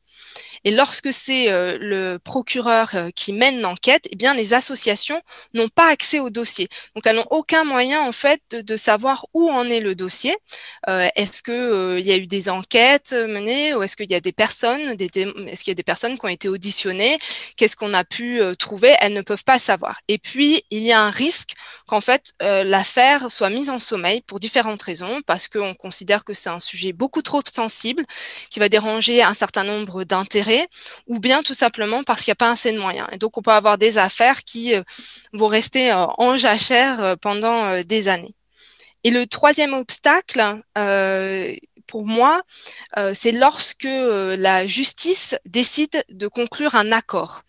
Et 0.66 0.72
lorsque 0.72 1.14
c'est 1.14 1.52
euh, 1.52 1.78
le 1.80 2.18
procureur 2.18 2.90
euh, 2.96 3.10
qui 3.16 3.34
mène 3.34 3.62
l'enquête, 3.62 4.08
eh 4.12 4.16
bien 4.16 4.34
les 4.34 4.54
associations 4.54 5.22
n'ont 5.54 5.70
pas 5.70 5.90
accès 5.90 6.20
au 6.20 6.30
dossier. 6.30 6.68
Donc 6.96 7.06
elles 7.08 7.16
n'ont 7.16 7.28
aucun 7.30 7.64
moyen 7.64 8.02
en 8.02 8.12
fait 8.12 8.42
de, 8.52 8.78
savoir 8.78 9.26
où 9.34 9.50
en 9.50 9.70
est 9.70 9.80
le 9.80 9.96
dossier. 9.96 10.36
Euh, 10.88 11.08
est-ce 11.16 11.42
que 11.42 11.98
il 12.00 12.06
y 12.06 12.12
a 12.12 12.18
eu 12.18 12.28
des 12.28 12.50
enquêtes 12.50 13.14
menées 13.14 13.74
ou 13.74 13.84
est-ce 13.84 13.96
qu'il 13.96 14.10
y 14.12 14.16
a 14.16 14.20
des 14.22 14.32
personnes, 14.32 14.96
est-ce 15.00 15.64
qu'il 15.64 15.72
y 15.72 15.72
a 15.72 15.76
des 15.76 15.84
personnes 15.84 16.18
qui 16.18 16.26
ont 16.26 16.30
été 16.30 16.48
auditionnées? 16.48 17.18
Qu'est-ce 17.58 17.76
qu'on 17.76 17.94
a 17.94 18.04
pu 18.04 18.42
trouver? 18.58 18.96
Elles 19.00 19.14
ne 19.14 19.22
peuvent 19.22 19.44
pas 19.44 19.60
savoir. 19.60 20.00
Et 20.08 20.18
puis 20.18 20.64
il 20.70 20.84
y 20.84 20.92
a 20.92 21.02
un 21.02 21.10
risque 21.10 21.54
qu'en 21.88 22.02
fait 22.02 22.34
l'affaire 22.40 23.32
soit 23.32 23.50
mise 23.50 23.70
en 23.70 23.80
sommeil 23.80 24.22
pour 24.22 24.40
différentes 24.40 24.82
raisons, 24.82 25.22
parce 25.26 25.48
qu'on 25.48 25.74
considère 25.74 26.24
que 26.24 26.34
c'est 26.34 26.50
un 26.50 26.60
sujet 26.60 26.94
beaucoup 26.94 27.22
trop 27.22 27.42
sensible 27.52 28.06
qui 28.50 28.60
va 28.60 28.70
déranger 28.70 29.22
un 29.22 29.34
certain 29.34 29.64
nombre 29.64 30.04
d'intérêts 30.10 30.68
ou 31.08 31.20
bien 31.20 31.42
tout 31.44 31.54
simplement 31.54 32.04
parce 32.04 32.24
qu'il 32.24 32.32
n'y 32.32 32.34
a 32.40 32.44
pas 32.44 32.52
assez 32.52 32.72
de 32.74 32.80
moyens. 32.80 33.08
Et 33.12 33.18
donc, 33.18 33.38
on 33.38 33.42
peut 33.42 33.52
avoir 33.52 33.78
des 33.78 33.98
affaires 33.98 34.44
qui 34.44 34.76
euh, 34.76 34.84
vont 35.34 35.48
rester 35.48 35.92
euh, 35.92 36.06
en 36.18 36.36
jachère 36.36 37.02
euh, 37.02 37.16
pendant 37.16 37.82
des 37.84 38.08
années. 38.10 38.36
Et 39.06 39.12
le 39.12 39.26
troisième 39.28 39.74
obstacle, 39.74 40.42
pour 41.88 42.06
moi, 42.06 42.42
c'est 43.14 43.32
lorsque 43.32 43.88
la 43.88 44.68
justice 44.68 45.38
décide 45.46 46.04
de 46.10 46.28
conclure 46.28 46.76
un 46.76 46.92
accord 46.92 47.44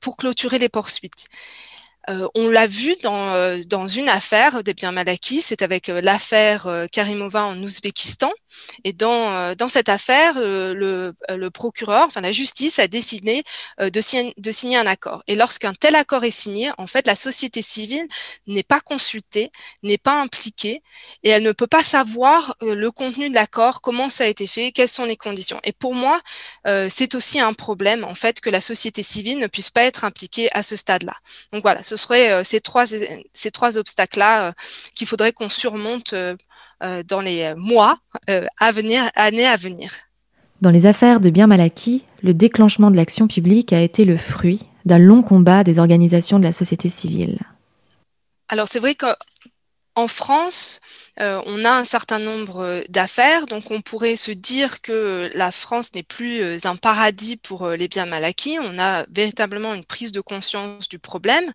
pour 0.00 0.16
clôturer 0.16 0.60
les 0.60 0.68
poursuites. 0.68 1.26
Euh, 2.10 2.26
on 2.34 2.48
l'a 2.48 2.66
vu 2.66 2.96
dans, 3.02 3.28
euh, 3.28 3.60
dans 3.66 3.86
une 3.86 4.08
affaire 4.08 4.64
des 4.64 4.74
biens 4.74 4.90
mal 4.90 5.08
acquis, 5.08 5.40
c'est 5.40 5.62
avec 5.62 5.88
euh, 5.88 6.00
l'affaire 6.00 6.86
Karimova 6.90 7.46
en 7.46 7.62
Ouzbékistan. 7.62 8.32
Et 8.84 8.92
dans, 8.92 9.54
dans 9.54 9.68
cette 9.70 9.88
affaire, 9.88 10.38
le, 10.38 11.14
le, 11.30 11.50
procureur, 11.50 12.04
enfin 12.06 12.20
la 12.20 12.32
justice, 12.32 12.78
a 12.78 12.86
décidé 12.86 13.44
de, 13.80 14.00
signer, 14.00 14.34
de 14.36 14.50
signer 14.50 14.76
un 14.76 14.86
accord. 14.86 15.22
Et 15.26 15.36
lorsqu'un 15.36 15.72
tel 15.72 15.94
accord 15.96 16.24
est 16.24 16.30
signé, 16.30 16.70
en 16.76 16.86
fait, 16.86 17.06
la 17.06 17.16
société 17.16 17.62
civile 17.62 18.06
n'est 18.46 18.62
pas 18.62 18.80
consultée, 18.80 19.50
n'est 19.82 19.96
pas 19.96 20.20
impliquée, 20.20 20.82
et 21.22 21.30
elle 21.30 21.42
ne 21.42 21.52
peut 21.52 21.66
pas 21.66 21.82
savoir 21.82 22.54
le 22.60 22.90
contenu 22.90 23.30
de 23.30 23.34
l'accord, 23.34 23.80
comment 23.80 24.10
ça 24.10 24.24
a 24.24 24.26
été 24.26 24.46
fait, 24.46 24.70
quelles 24.70 24.88
sont 24.88 25.06
les 25.06 25.16
conditions. 25.16 25.60
Et 25.64 25.72
pour 25.72 25.94
moi, 25.94 26.20
c'est 26.90 27.14
aussi 27.14 27.40
un 27.40 27.54
problème, 27.54 28.04
en 28.04 28.14
fait, 28.14 28.40
que 28.40 28.50
la 28.50 28.60
société 28.60 29.02
civile 29.02 29.38
ne 29.38 29.46
puisse 29.46 29.70
pas 29.70 29.84
être 29.84 30.04
impliquée 30.04 30.50
à 30.52 30.62
ce 30.62 30.76
stade-là. 30.76 31.14
Donc 31.54 31.62
voilà, 31.62 31.82
ce 31.92 31.96
serait 31.98 32.32
euh, 32.32 32.42
ces 32.42 32.60
trois, 32.60 32.86
ces 32.86 33.50
trois 33.50 33.76
obstacles-là 33.76 34.48
euh, 34.48 34.52
qu'il 34.94 35.06
faudrait 35.06 35.32
qu'on 35.32 35.50
surmonte 35.50 36.14
euh, 36.14 36.36
dans 37.06 37.20
les 37.20 37.54
mois 37.54 37.98
à 38.58 38.72
venir, 38.72 39.08
années 39.14 39.46
à 39.46 39.56
venir. 39.56 39.92
Dans 40.62 40.70
les 40.70 40.86
affaires 40.86 41.20
de 41.20 41.30
biens 41.30 41.46
mal 41.46 41.60
acquis, 41.60 42.04
le 42.22 42.34
déclenchement 42.34 42.90
de 42.90 42.96
l'action 42.96 43.28
publique 43.28 43.72
a 43.72 43.80
été 43.80 44.04
le 44.04 44.16
fruit 44.16 44.60
d'un 44.84 44.98
long 44.98 45.22
combat 45.22 45.62
des 45.62 45.78
organisations 45.78 46.40
de 46.40 46.44
la 46.44 46.50
société 46.50 46.88
civile. 46.88 47.38
Alors 48.48 48.66
c'est 48.68 48.80
vrai 48.80 48.96
qu'en 48.96 50.08
France, 50.08 50.80
euh, 51.20 51.42
on 51.44 51.64
a 51.64 51.70
un 51.70 51.84
certain 51.84 52.18
nombre 52.18 52.60
euh, 52.60 52.80
d'affaires, 52.88 53.46
donc 53.46 53.70
on 53.70 53.82
pourrait 53.82 54.16
se 54.16 54.30
dire 54.30 54.80
que 54.80 55.30
la 55.34 55.50
France 55.50 55.94
n'est 55.94 56.02
plus 56.02 56.40
euh, 56.40 56.56
un 56.64 56.76
paradis 56.76 57.36
pour 57.36 57.68
les 57.68 57.86
biens 57.86 58.06
mal 58.06 58.24
acquis. 58.24 58.58
On 58.60 58.78
a 58.78 59.04
véritablement 59.10 59.74
une 59.74 59.84
prise 59.84 60.10
de 60.12 60.20
conscience 60.20 60.88
du 60.88 60.98
problème 60.98 61.52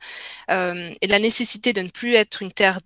et 0.50 1.08
de 1.08 1.12
la 1.12 1.20
nécessité 1.20 1.74
de 1.74 1.82
ne 1.82 1.90
plus 1.90 2.16
être 2.16 2.42
une 2.42 2.52
terre 2.52 2.80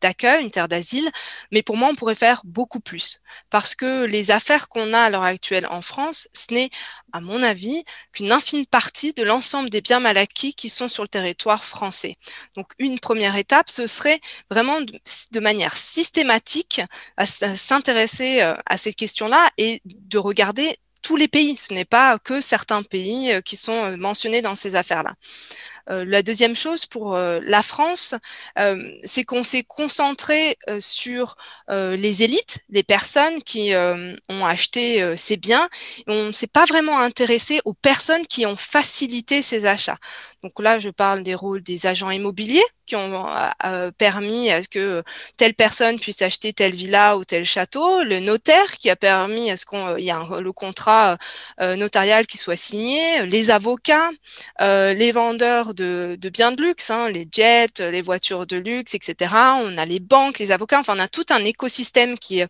d'accueil, 0.00 0.42
une 0.42 0.50
terre 0.50 0.68
d'asile. 0.68 1.08
Mais 1.52 1.62
pour 1.62 1.76
moi, 1.76 1.88
on 1.90 1.94
pourrait 1.94 2.14
faire 2.14 2.42
beaucoup 2.44 2.80
plus 2.80 3.20
parce 3.50 3.74
que 3.74 4.04
les 4.04 4.30
affaires 4.30 4.68
qu'on 4.68 4.92
a 4.92 5.00
à 5.00 5.10
l'heure 5.10 5.22
actuelle 5.22 5.66
en 5.70 5.82
France, 5.82 6.28
ce 6.32 6.52
n'est, 6.52 6.70
à 7.12 7.20
mon 7.20 7.42
avis, 7.42 7.84
qu'une 8.12 8.32
infime 8.32 8.66
partie 8.66 9.12
de 9.12 9.22
l'ensemble 9.22 9.70
des 9.70 9.80
biens 9.80 10.00
mal 10.00 10.16
acquis 10.18 10.54
qui 10.54 10.68
sont 10.68 10.88
sur 10.88 11.04
le 11.04 11.08
territoire 11.08 11.64
français. 11.64 12.16
Donc, 12.54 12.72
une 12.78 12.98
première 12.98 13.36
étape, 13.36 13.68
ce 13.70 13.86
serait 13.86 14.20
vraiment 14.50 14.80
de 14.80 15.40
manière 15.40 15.76
systématique 15.76 16.17
thématique 16.18 16.80
à, 17.16 17.26
s'intéresser 17.26 18.42
euh, 18.42 18.54
à 18.66 18.76
cette 18.76 18.96
question-là 18.96 19.50
et 19.56 19.80
de 19.84 20.18
regarder 20.18 20.76
tous 21.00 21.14
les 21.14 21.28
pays. 21.28 21.56
Ce 21.56 21.72
n'est 21.72 21.84
pas 21.84 22.18
que 22.18 22.40
certains 22.40 22.82
pays 22.82 23.32
euh, 23.32 23.40
qui 23.40 23.56
sont 23.56 23.84
euh, 23.84 23.96
mentionnés 23.96 24.42
dans 24.42 24.56
ces 24.56 24.74
affaires-là. 24.74 25.14
La 25.88 26.22
deuxième 26.22 26.54
chose 26.54 26.86
pour 26.86 27.16
la 27.16 27.62
France, 27.62 28.14
c'est 29.04 29.24
qu'on 29.24 29.44
s'est 29.44 29.64
concentré 29.64 30.56
sur 30.78 31.36
les 31.68 32.22
élites, 32.22 32.60
les 32.68 32.82
personnes 32.82 33.42
qui 33.42 33.72
ont 33.74 34.44
acheté 34.46 35.16
ces 35.16 35.36
biens. 35.36 35.68
on 36.06 36.24
ne 36.24 36.32
s'est 36.32 36.46
pas 36.46 36.64
vraiment 36.66 36.98
intéressé 36.98 37.60
aux 37.64 37.74
personnes 37.74 38.26
qui 38.26 38.46
ont 38.46 38.56
facilité 38.56 39.42
ces 39.42 39.66
achats. 39.66 39.98
Donc 40.42 40.60
là, 40.60 40.78
je 40.78 40.90
parle 40.90 41.22
des 41.22 41.34
rôles 41.34 41.62
des 41.62 41.86
agents 41.86 42.10
immobiliers 42.10 42.62
qui 42.86 42.96
ont 42.96 43.28
euh, 43.28 43.48
euh, 43.64 43.90
permis 43.90 44.50
à 44.50 44.62
ce 44.62 44.68
que 44.68 45.02
telle 45.36 45.54
personne 45.54 45.98
puisse 46.00 46.22
acheter 46.22 46.52
telle 46.52 46.74
villa 46.74 47.18
ou 47.18 47.24
tel 47.24 47.44
château, 47.44 48.02
le 48.02 48.20
notaire 48.20 48.72
qui 48.78 48.88
a 48.88 48.96
permis 48.96 49.50
à 49.50 49.56
ce 49.56 49.66
qu'il 49.66 50.04
y 50.04 50.08
ait 50.08 50.40
le 50.40 50.52
contrat 50.52 51.18
euh, 51.60 51.76
notarial 51.76 52.26
qui 52.26 52.38
soit 52.38 52.56
signé, 52.56 53.26
les 53.26 53.50
avocats, 53.50 54.10
les 54.60 55.12
vendeurs 55.12 55.74
de, 55.78 56.28
biens 56.30 56.52
de 56.52 56.62
luxe, 56.62 56.90
hein, 56.90 57.08
les 57.08 57.26
jets, 57.30 57.66
les 57.78 58.02
voitures 58.02 58.46
de 58.46 58.56
luxe, 58.56 58.94
etc. 58.94 59.34
On 59.62 59.76
a 59.78 59.86
les 59.86 60.00
banques, 60.00 60.38
les 60.38 60.52
avocats, 60.52 60.80
enfin 60.80 60.94
on 60.96 61.00
a 61.00 61.08
tout 61.08 61.26
un 61.30 61.44
écosystème 61.44 62.18
qui 62.18 62.42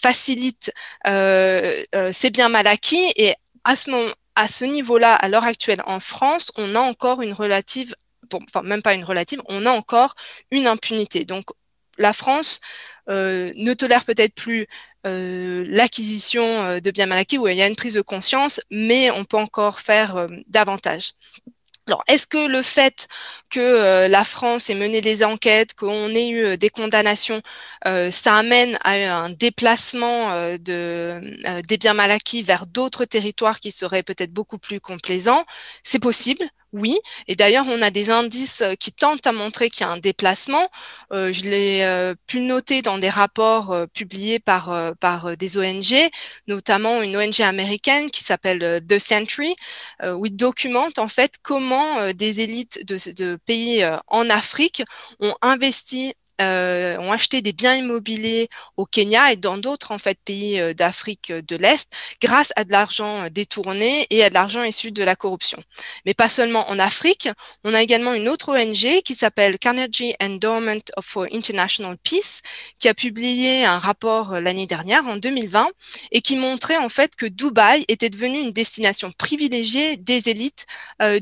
facilite 0.00 0.72
ces 1.04 2.30
biens 2.30 2.48
mal 2.48 2.66
acquis 2.66 3.12
et 3.16 3.34
à 3.64 3.76
ce 3.76 3.90
moment 3.90 4.12
à 4.36 4.48
ce 4.48 4.64
niveau-là, 4.64 5.14
à 5.14 5.28
l'heure 5.28 5.44
actuelle 5.44 5.82
en 5.86 5.98
France, 5.98 6.52
on 6.56 6.74
a 6.74 6.80
encore 6.80 7.22
une 7.22 7.32
relative, 7.32 7.94
enfin 8.32 8.62
même 8.62 8.82
pas 8.82 8.94
une 8.94 9.04
relative, 9.04 9.40
on 9.48 9.64
a 9.66 9.70
encore 9.70 10.14
une 10.50 10.66
impunité. 10.66 11.24
Donc 11.24 11.46
la 11.98 12.12
France 12.12 12.60
euh, 13.08 13.50
ne 13.56 13.72
tolère 13.72 14.04
peut-être 14.04 14.34
plus 14.34 14.66
euh, 15.06 15.64
l'acquisition 15.68 16.42
euh, 16.42 16.80
de 16.80 16.90
biens 16.90 17.06
mal 17.06 17.18
acquis 17.18 17.38
où 17.38 17.48
il 17.48 17.56
y 17.56 17.62
a 17.62 17.66
une 17.66 17.76
prise 17.76 17.94
de 17.94 18.02
conscience, 18.02 18.60
mais 18.70 19.10
on 19.10 19.24
peut 19.24 19.38
encore 19.38 19.80
faire 19.80 20.28
davantage. 20.48 21.12
Alors, 21.88 22.02
est-ce 22.08 22.26
que 22.26 22.48
le 22.48 22.62
fait 22.62 23.06
que 23.48 23.60
euh, 23.60 24.08
la 24.08 24.24
France 24.24 24.70
ait 24.70 24.74
mené 24.74 25.00
des 25.00 25.22
enquêtes, 25.22 25.74
qu'on 25.74 26.08
ait 26.16 26.28
eu 26.28 26.44
euh, 26.44 26.56
des 26.56 26.68
condamnations, 26.68 27.42
euh, 27.86 28.10
ça 28.10 28.34
amène 28.36 28.76
à 28.82 28.94
un 29.22 29.30
déplacement 29.30 30.56
de, 30.58 31.20
des 31.68 31.76
biens 31.78 31.94
mal 31.94 32.10
acquis 32.10 32.42
vers 32.42 32.66
d'autres 32.66 33.04
territoires 33.04 33.60
qui 33.60 33.70
seraient 33.70 34.02
peut-être 34.02 34.32
beaucoup 34.32 34.58
plus 34.58 34.80
complaisants? 34.80 35.44
C'est 35.84 36.00
possible, 36.00 36.44
oui. 36.72 36.98
Et 37.28 37.36
d'ailleurs, 37.36 37.66
on 37.68 37.80
a 37.80 37.90
des 37.90 38.10
indices 38.10 38.62
euh, 38.62 38.74
qui 38.74 38.92
tentent 38.92 39.26
à 39.26 39.32
montrer 39.32 39.70
qu'il 39.70 39.86
y 39.86 39.88
a 39.88 39.92
un 39.92 39.98
déplacement. 39.98 40.68
Euh, 41.12 41.32
je 41.32 41.42
l'ai 41.42 41.82
euh, 41.82 42.14
pu 42.26 42.40
noter 42.40 42.82
dans 42.82 42.98
des 42.98 43.08
rapports 43.08 43.74
publiés 43.94 44.38
par, 44.38 44.66
des 45.38 45.58
ONG, 45.58 45.94
notamment 46.48 47.02
une 47.02 47.16
ONG 47.16 47.40
américaine 47.40 48.10
qui 48.10 48.24
s'appelle 48.24 48.84
The 48.86 48.98
Century, 48.98 49.54
où 50.04 50.26
ils 50.26 50.36
documentent 50.36 50.98
en 50.98 51.08
fait 51.08 51.34
comment 51.42 52.12
des 52.12 52.40
élites 52.40 52.86
de 52.86 53.36
pays 53.46 53.84
en 54.08 54.28
Afrique 54.30 54.82
ont 55.20 55.34
investi 55.42 56.14
euh, 56.42 56.98
ont 56.98 57.12
acheté 57.12 57.40
des 57.40 57.54
biens 57.54 57.74
immobiliers 57.74 58.50
au 58.76 58.84
Kenya 58.84 59.32
et 59.32 59.36
dans 59.36 59.56
d'autres 59.56 59.90
en 59.90 59.96
fait 59.96 60.18
pays 60.22 60.60
euh, 60.60 60.74
d'Afrique 60.74 61.32
de 61.32 61.56
l'Est 61.56 61.90
grâce 62.20 62.52
à 62.56 62.64
de 62.64 62.72
l'argent 62.72 63.22
euh, 63.22 63.28
détourné 63.30 64.06
et 64.10 64.22
à 64.22 64.28
de 64.28 64.34
l'argent 64.34 64.62
issu 64.62 64.92
de 64.92 65.02
la 65.02 65.16
corruption. 65.16 65.58
Mais 66.04 66.12
pas 66.12 66.28
seulement 66.28 66.68
en 66.68 66.78
Afrique, 66.78 67.30
on 67.64 67.72
a 67.72 67.80
également 67.80 68.12
une 68.12 68.28
autre 68.28 68.54
ONG 68.54 69.00
qui 69.02 69.14
s'appelle 69.14 69.58
Carnegie 69.58 70.14
Endowment 70.22 70.82
for 71.00 71.26
International 71.32 71.96
Peace 72.02 72.42
qui 72.78 72.88
a 72.88 72.94
publié 72.94 73.64
un 73.64 73.78
rapport 73.78 74.38
l'année 74.38 74.66
dernière 74.66 75.06
en 75.06 75.16
2020 75.16 75.68
et 76.12 76.20
qui 76.20 76.36
montrait 76.36 76.76
en 76.76 76.90
fait 76.90 77.16
que 77.16 77.24
Dubaï 77.24 77.86
était 77.88 78.10
devenu 78.10 78.40
une 78.40 78.52
destination 78.52 79.10
privilégiée 79.16 79.96
des 79.96 80.28
élites 80.28 80.66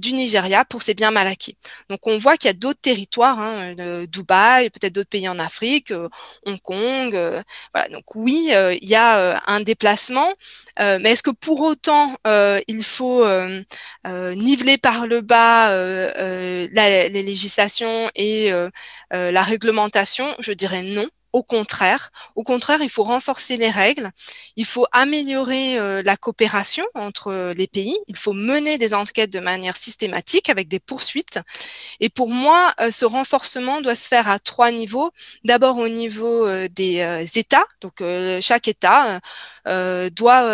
du 0.00 0.12
Nigeria 0.12 0.64
pour 0.64 0.82
ses 0.82 0.94
biens 0.94 1.10
mal 1.10 1.26
acquis. 1.26 1.56
Donc 1.88 2.06
on 2.06 2.18
voit 2.18 2.36
qu'il 2.36 2.48
y 2.48 2.50
a 2.50 2.54
d'autres 2.54 2.80
territoires, 2.80 3.38
hein, 3.38 3.74
Dubaï, 4.06 4.70
peut-être 4.70 4.94
d'autres 4.94 5.03
pays 5.04 5.28
en 5.28 5.38
Afrique, 5.38 5.90
euh, 5.90 6.08
Hong 6.46 6.60
Kong. 6.60 7.14
Euh, 7.14 7.42
voilà. 7.74 7.88
Donc 7.88 8.14
oui, 8.14 8.50
euh, 8.52 8.74
il 8.80 8.88
y 8.88 8.94
a 8.94 9.42
un 9.46 9.60
déplacement, 9.60 10.32
mais 10.78 11.12
est-ce 11.12 11.22
que 11.22 11.30
pour 11.30 11.60
autant 11.62 12.16
il 12.68 12.84
faut 12.84 13.24
niveler 14.14 14.78
par 14.78 15.06
le 15.06 15.20
bas 15.20 15.70
les 16.06 17.22
législations 17.22 18.10
et 18.14 18.50
la 19.10 19.42
réglementation? 19.42 20.34
Je 20.38 20.52
dirais 20.52 20.82
non 20.82 21.08
au 21.34 21.42
contraire. 21.42 22.12
Au 22.36 22.44
contraire, 22.44 22.78
il 22.80 22.88
faut 22.88 23.02
renforcer 23.02 23.56
les 23.56 23.68
règles, 23.68 24.12
il 24.54 24.64
faut 24.64 24.86
améliorer 24.92 25.76
euh, 25.78 26.00
la 26.04 26.16
coopération 26.16 26.84
entre 26.94 27.52
les 27.56 27.66
pays, 27.66 27.98
il 28.06 28.16
faut 28.16 28.32
mener 28.32 28.78
des 28.78 28.94
enquêtes 28.94 29.32
de 29.32 29.40
manière 29.40 29.76
systématique 29.76 30.48
avec 30.48 30.68
des 30.68 30.78
poursuites. 30.78 31.40
Et 31.98 32.08
pour 32.08 32.30
moi, 32.30 32.72
euh, 32.80 32.92
ce 32.92 33.04
renforcement 33.04 33.80
doit 33.80 33.96
se 33.96 34.06
faire 34.06 34.28
à 34.28 34.38
trois 34.38 34.70
niveaux. 34.70 35.10
D'abord 35.42 35.78
au 35.78 35.88
niveau 35.88 36.46
euh, 36.46 36.68
des 36.70 37.26
États, 37.34 37.66
donc 37.80 38.00
chaque 38.40 38.68
État 38.68 39.18
doit 39.64 40.44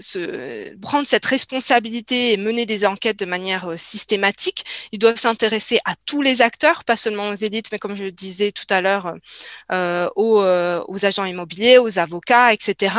se 0.00 0.76
prendre 0.76 1.06
cette 1.06 1.26
responsabilité 1.26 2.32
et 2.32 2.36
mener 2.36 2.64
des 2.64 2.86
enquêtes 2.86 3.18
de 3.18 3.24
manière 3.24 3.72
systématique. 3.76 4.64
Ils 4.92 5.00
doivent 5.00 5.18
s'intéresser 5.18 5.80
à 5.84 5.94
tous 6.06 6.22
les 6.22 6.42
acteurs, 6.42 6.84
pas 6.84 6.96
seulement 6.96 7.30
aux 7.30 7.34
élites, 7.34 7.72
mais 7.72 7.80
comme 7.80 7.94
je 7.94 8.04
le 8.04 8.12
disais 8.12 8.52
tout 8.52 8.66
à 8.70 8.80
l'heure, 8.80 9.14
aux 10.16 10.27
euh, 10.36 10.82
aux, 10.88 11.04
agents 11.04 11.24
immobiliers, 11.24 11.78
aux 11.78 11.98
avocats, 11.98 12.52
etc. 12.52 12.94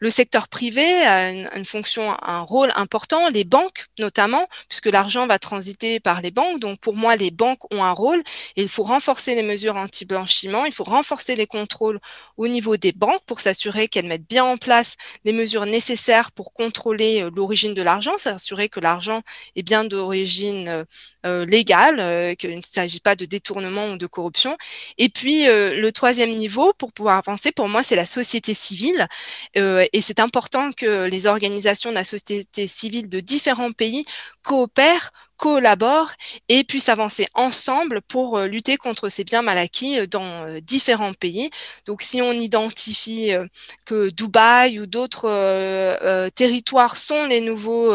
Le 0.00 0.10
secteur 0.10 0.48
privé 0.48 0.84
a 0.84 1.30
une, 1.30 1.64
fonction, 1.64 2.14
un 2.22 2.40
rôle 2.40 2.72
important, 2.76 3.28
les 3.28 3.44
banques 3.44 3.86
notamment, 3.98 4.46
puisque 4.68 4.86
l'argent 4.86 5.26
va 5.26 5.38
transiter 5.38 6.00
par 6.00 6.20
les 6.20 6.30
banques. 6.30 6.60
Donc 6.60 6.80
pour 6.80 6.94
moi, 6.94 7.16
les 7.16 7.30
banques 7.30 7.62
ont 7.72 7.82
un 7.82 7.92
rôle 7.92 8.22
et 8.56 8.62
il 8.62 8.68
faut 8.68 8.82
renforcer 8.82 9.34
les 9.34 9.42
mesures 9.42 9.76
anti-blanchiment, 9.76 10.64
il 10.64 10.72
faut 10.72 10.84
renforcer 10.84 11.36
les 11.36 11.46
contrôles 11.46 12.00
au 12.36 12.48
niveau 12.48 12.76
des 12.76 12.92
banques 12.92 13.22
pour 13.26 13.40
s'assurer 13.40 13.88
qu'elles 13.88 14.06
mettent 14.06 14.28
bien 14.28 14.44
en 14.44 14.56
place 14.56 14.96
les 15.24 15.32
mesures 15.32 15.66
nécessaires 15.66 16.32
pour 16.32 16.52
contrôler 16.52 17.22
euh, 17.22 17.30
l'origine 17.34 17.74
de 17.74 17.82
l'argent, 17.82 18.16
s'assurer 18.18 18.68
que 18.68 18.80
l'argent 18.80 19.22
est 19.56 19.62
bien 19.62 19.84
d'origine 19.84 20.84
euh, 21.26 21.44
légale, 21.46 22.36
qu'il 22.36 22.54
ne 22.56 22.62
s'agit 22.62 23.00
pas 23.00 23.16
de 23.16 23.24
détournement 23.24 23.90
ou 23.92 23.96
de 23.96 24.06
corruption. 24.06 24.56
Et 24.98 25.08
puis, 25.08 25.44
le 25.46 25.90
troisième 25.90 26.30
niveau, 26.30 26.57
pour 26.78 26.92
pouvoir 26.92 27.18
avancer, 27.18 27.52
pour 27.52 27.68
moi, 27.68 27.82
c'est 27.82 27.96
la 27.96 28.06
société 28.06 28.54
civile. 28.54 29.06
et 29.54 30.00
c'est 30.00 30.20
important 30.20 30.70
que 30.72 31.06
les 31.08 31.26
organisations 31.26 31.90
de 31.90 31.94
la 31.96 32.04
société 32.04 32.66
civile 32.66 33.08
de 33.08 33.20
différents 33.20 33.72
pays 33.72 34.04
coopèrent 34.42 35.10
collaborent 35.38 36.12
et 36.48 36.64
puissent 36.64 36.90
avancer 36.90 37.26
ensemble 37.34 38.02
pour 38.02 38.36
euh, 38.36 38.46
lutter 38.48 38.76
contre 38.76 39.08
ces 39.08 39.24
biens 39.24 39.40
mal 39.40 39.56
acquis 39.56 39.98
euh, 39.98 40.06
dans 40.06 40.46
euh, 40.46 40.60
différents 40.60 41.14
pays. 41.14 41.48
Donc 41.86 42.02
si 42.02 42.20
on 42.20 42.32
identifie 42.32 43.30
que 43.84 44.10
Dubaï 44.10 44.80
ou 44.80 44.86
d'autres 44.86 45.28
territoires 46.34 46.96
sont 46.96 47.24
les 47.26 47.40
nouveaux 47.40 47.94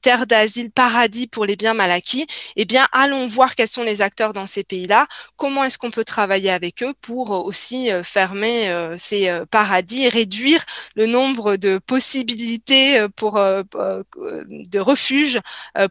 terres 0.00 0.26
d'asile, 0.26 0.70
paradis 0.70 1.26
pour 1.26 1.44
les 1.44 1.56
biens 1.56 1.74
mal 1.74 1.90
acquis, 1.90 2.26
eh 2.56 2.64
bien 2.64 2.88
allons 2.92 3.26
voir 3.26 3.54
quels 3.54 3.68
sont 3.68 3.82
les 3.82 4.00
acteurs 4.02 4.32
dans 4.32 4.46
ces 4.46 4.64
pays-là, 4.64 5.06
comment 5.36 5.64
est-ce 5.64 5.78
qu'on 5.78 5.90
peut 5.90 6.04
travailler 6.04 6.50
avec 6.50 6.82
eux 6.82 6.94
pour 7.02 7.30
aussi 7.30 7.90
fermer 8.02 8.74
ces 8.96 9.30
paradis 9.50 10.04
et 10.04 10.08
réduire 10.08 10.64
le 10.96 11.06
nombre 11.06 11.56
de 11.56 11.78
possibilités 11.78 13.06
pour, 13.16 13.34
de 13.34 14.78
refuge 14.78 15.40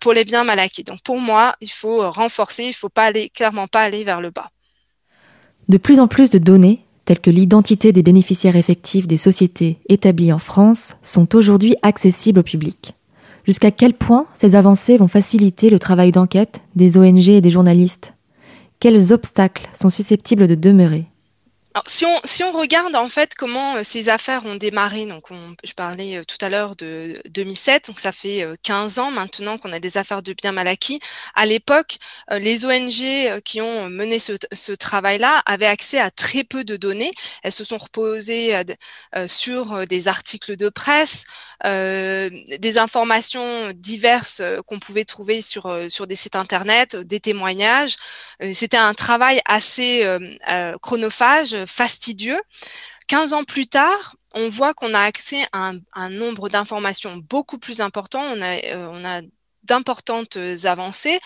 pour 0.01 0.13
les 0.13 0.23
biens 0.23 0.43
mal 0.43 0.59
acquis 0.59 0.62
donc 0.85 1.01
pour 1.03 1.19
moi, 1.19 1.55
il 1.61 1.71
faut 1.71 2.01
euh, 2.01 2.09
renforcer, 2.09 2.63
il 2.63 2.69
ne 2.69 2.73
faut 2.73 2.89
pas 2.89 3.05
aller, 3.05 3.29
clairement 3.29 3.67
pas 3.67 3.81
aller 3.81 4.03
vers 4.03 4.21
le 4.21 4.29
bas. 4.29 4.49
De 5.69 5.77
plus 5.77 5.99
en 5.99 6.07
plus 6.07 6.29
de 6.29 6.37
données, 6.37 6.83
telles 7.05 7.19
que 7.19 7.29
l'identité 7.29 7.91
des 7.91 8.03
bénéficiaires 8.03 8.55
effectifs 8.55 9.07
des 9.07 9.17
sociétés 9.17 9.77
établies 9.89 10.33
en 10.33 10.39
France, 10.39 10.95
sont 11.01 11.35
aujourd'hui 11.35 11.75
accessibles 11.81 12.39
au 12.39 12.43
public. 12.43 12.93
Jusqu'à 13.45 13.71
quel 13.71 13.93
point 13.93 14.25
ces 14.35 14.55
avancées 14.55 14.97
vont 14.97 15.07
faciliter 15.07 15.69
le 15.69 15.79
travail 15.79 16.11
d'enquête 16.11 16.61
des 16.75 16.97
ONG 16.97 17.27
et 17.27 17.41
des 17.41 17.49
journalistes? 17.49 18.13
Quels 18.79 19.11
obstacles 19.11 19.69
sont 19.73 19.89
susceptibles 19.89 20.47
de 20.47 20.55
demeurer? 20.55 21.05
Alors, 21.75 21.85
si, 21.87 22.05
on, 22.05 22.19
si 22.23 22.43
on 22.43 22.51
regarde 22.51 22.95
en 22.95 23.09
fait 23.09 23.33
comment 23.33 23.77
euh, 23.77 23.83
ces 23.83 24.09
affaires 24.09 24.45
ont 24.45 24.53
démarré, 24.53 25.07
donc 25.07 25.29
je 25.63 25.73
parlais 25.73 26.17
euh, 26.17 26.23
tout 26.23 26.37
à 26.45 26.49
l'heure 26.49 26.75
de 26.75 27.19
2007, 27.31 27.87
donc 27.87 27.99
ça 27.99 28.11
fait 28.11 28.47
15 28.61 28.99
euh, 28.99 29.01
ans 29.01 29.09
maintenant 29.09 29.57
qu'on 29.57 29.73
a 29.73 29.79
des 29.79 29.97
affaires 29.97 30.21
de 30.21 30.33
biens 30.33 30.51
mal 30.51 30.67
acquis. 30.67 30.99
À 31.33 31.47
l'époque, 31.47 31.97
les 32.29 32.65
ONG 32.65 33.41
qui 33.43 33.59
ont 33.59 33.89
mené 33.89 34.19
ce, 34.19 34.33
ce 34.51 34.71
travail-là 34.71 35.41
avaient 35.47 35.65
accès 35.65 35.97
à 35.99 36.11
très 36.11 36.43
peu 36.43 36.63
de 36.63 36.77
données. 36.77 37.11
Elles 37.41 37.51
se 37.51 37.63
sont 37.63 37.77
reposées 37.77 38.55
sur 39.27 39.87
des 39.87 40.07
articles 40.07 40.55
de 40.55 40.69
presse, 40.69 41.25
des 41.63 42.77
informations 42.77 43.71
diverses 43.73 44.41
qu'on 44.67 44.79
pouvait 44.79 45.05
trouver 45.05 45.41
sur, 45.41 45.75
sur 45.89 46.07
des 46.07 46.15
sites 46.15 46.35
internet, 46.35 46.95
des 46.95 47.19
témoignages. 47.19 47.95
C'était 48.53 48.77
un 48.77 48.93
travail 48.93 49.41
assez 49.45 50.05
chronophage 50.81 51.62
fastidieux. 51.65 52.39
15 53.07 53.33
ans 53.33 53.43
plus 53.43 53.67
tard, 53.67 54.15
on 54.33 54.49
voit 54.49 54.73
qu'on 54.73 54.93
a 54.93 54.99
accès 54.99 55.43
à 55.51 55.73
un, 55.93 56.09
nombre 56.09 56.49
d'informations 56.49 57.17
beaucoup 57.17 57.59
plus 57.59 57.81
important. 57.81 58.21
On 58.21 58.41
a, 58.41 58.57
euh, 58.73 58.87
on 58.91 59.05
a 59.05 59.21
d'importantes 59.63 60.37
avancées. 60.65 61.19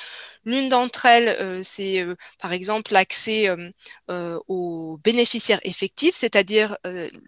L'une 0.47 0.69
d'entre 0.69 1.05
elles, 1.05 1.27
euh, 1.27 1.61
c'est 1.61 1.99
euh, 2.01 2.15
par 2.41 2.53
exemple 2.53 2.93
l'accès 2.93 3.49
aux 4.47 4.99
bénéficiaires 5.03 5.59
effectifs, 5.63 6.15
c'est-à-dire 6.15 6.77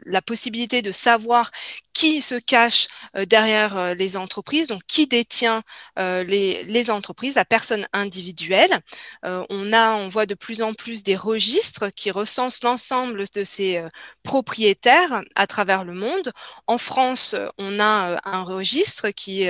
la 0.06 0.22
possibilité 0.22 0.82
de 0.82 0.92
savoir 0.94 1.52
qui 2.00 2.22
se 2.22 2.36
cache 2.36 2.88
euh, 3.18 3.26
derrière 3.26 3.78
euh, 3.78 3.94
les 3.94 4.16
entreprises, 4.16 4.70
donc 4.70 4.82
qui 4.88 5.06
détient 5.06 5.64
euh, 5.98 6.24
les, 6.24 6.64
les, 6.64 6.90
entreprises, 6.92 7.36
la 7.36 7.44
personne 7.44 7.86
individuelle. 7.92 8.80
on 9.24 9.74
a, 9.74 9.96
on 9.96 10.08
voit 10.08 10.26
de 10.26 10.34
plus 10.34 10.62
en 10.62 10.74
plus 10.74 11.04
des 11.04 11.18
registres 11.18 11.90
qui 11.90 12.10
recensent 12.10 12.64
l'ensemble 12.64 13.26
de 13.36 13.44
ces 13.44 13.84
propriétaires 14.24 15.24
à 15.36 15.46
travers 15.46 15.84
le 15.84 15.94
monde. 15.94 16.32
En 16.68 16.78
France, 16.78 17.36
on 17.58 17.80
a 17.80 18.20
un 18.24 18.44
registre 18.44 19.10
qui, 19.10 19.48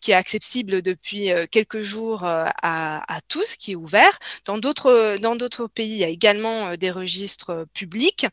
qui 0.00 0.10
est 0.12 0.14
accessible 0.14 0.82
depuis 0.82 1.30
quelques 1.50 1.80
jours 1.80 2.24
à, 2.24 3.02
à 3.08 3.20
tous, 3.22 3.56
qui 3.56 3.72
est 3.72 3.76
ouvert. 3.76 4.18
Dans 4.44 4.58
d'autres, 4.58 5.18
dans 5.18 5.34
d'autres 5.34 5.66
pays, 5.66 5.90
il 5.90 5.98
y 5.98 6.04
a 6.04 6.08
également 6.08 6.76
des 6.76 6.90
registres 6.90 7.66
publics 7.74 8.26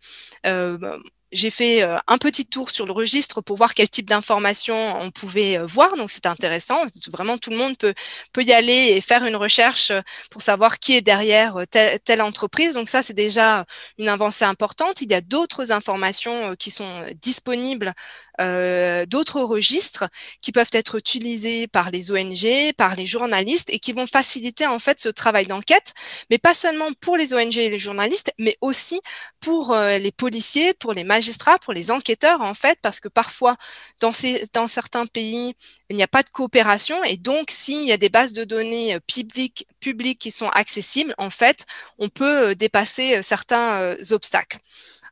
j'ai 1.35 1.49
fait 1.49 1.83
euh, 1.83 1.97
un 2.07 2.17
petit 2.17 2.45
tour 2.45 2.69
sur 2.69 2.85
le 2.85 2.91
registre 2.91 3.41
pour 3.41 3.57
voir 3.57 3.73
quel 3.73 3.89
type 3.89 4.07
d'informations 4.07 4.99
on 4.99 5.11
pouvait 5.11 5.59
euh, 5.59 5.65
voir. 5.65 5.97
Donc, 5.97 6.09
c'est 6.11 6.25
intéressant. 6.25 6.83
Vraiment, 7.09 7.37
tout 7.37 7.49
le 7.49 7.57
monde 7.57 7.77
peut, 7.77 7.93
peut 8.33 8.43
y 8.43 8.53
aller 8.53 8.93
et 8.95 9.01
faire 9.01 9.25
une 9.25 9.35
recherche 9.35 9.91
euh, 9.91 10.01
pour 10.31 10.41
savoir 10.41 10.79
qui 10.79 10.95
est 10.95 11.01
derrière 11.01 11.63
telle, 11.69 12.21
entreprise. 12.21 12.73
Donc, 12.73 12.87
ça, 12.87 13.03
c'est 13.03 13.13
déjà 13.13 13.65
une 13.97 14.09
avancée 14.09 14.45
importante. 14.45 15.01
Il 15.01 15.11
y 15.11 15.13
a 15.13 15.21
d'autres 15.21 15.71
informations 15.71 16.55
qui 16.57 16.71
sont 16.71 17.05
disponibles, 17.21 17.93
d'autres 18.39 19.41
registres 19.41 20.05
qui 20.41 20.51
peuvent 20.51 20.69
être 20.73 20.95
utilisés 20.95 21.67
par 21.67 21.91
les 21.91 22.11
ONG, 22.11 22.73
par 22.77 22.95
les 22.95 23.05
journalistes 23.05 23.69
et 23.69 23.79
qui 23.79 23.93
vont 23.93 24.07
faciliter 24.07 24.67
en 24.67 24.79
fait 24.79 24.99
ce 24.99 25.09
travail 25.09 25.45
d'enquête, 25.45 25.93
mais 26.29 26.37
pas 26.37 26.53
seulement 26.53 26.91
pour 26.99 27.17
les 27.17 27.33
ONG 27.33 27.57
et 27.57 27.69
les 27.69 27.79
journalistes, 27.79 28.31
mais 28.37 28.57
aussi 28.61 28.99
pour 29.39 29.75
les 29.75 30.11
policiers, 30.11 30.73
pour 30.73 30.93
les 30.93 31.03
magistrats, 31.03 31.59
pour 31.59 31.73
les 31.73 31.91
enquêteurs, 31.91 32.41
en 32.41 32.53
fait, 32.53 32.79
parce 32.81 32.99
que 32.99 33.07
parfois, 33.07 33.57
dans, 33.99 34.11
dans 34.53 34.67
certains 34.67 35.05
pays, 35.05 35.53
il 35.89 35.95
n'y 35.95 36.03
a 36.03 36.07
pas 36.07 36.23
de 36.23 36.29
coopération. 36.29 37.03
Et 37.03 37.17
donc, 37.17 37.51
s'il 37.51 37.83
y 37.83 37.91
a 37.91 37.97
des 37.97 38.09
bases 38.09 38.33
de 38.33 38.43
données 38.43 38.95
euh, 38.95 38.99
publiques, 39.07 39.67
publiques 39.79 40.19
qui 40.19 40.31
sont 40.31 40.49
accessibles, 40.49 41.13
en 41.17 41.29
fait, 41.29 41.65
on 41.97 42.09
peut 42.09 42.49
euh, 42.49 42.55
dépasser 42.55 43.17
euh, 43.17 43.21
certains 43.21 43.95
obstacles. 44.11 44.59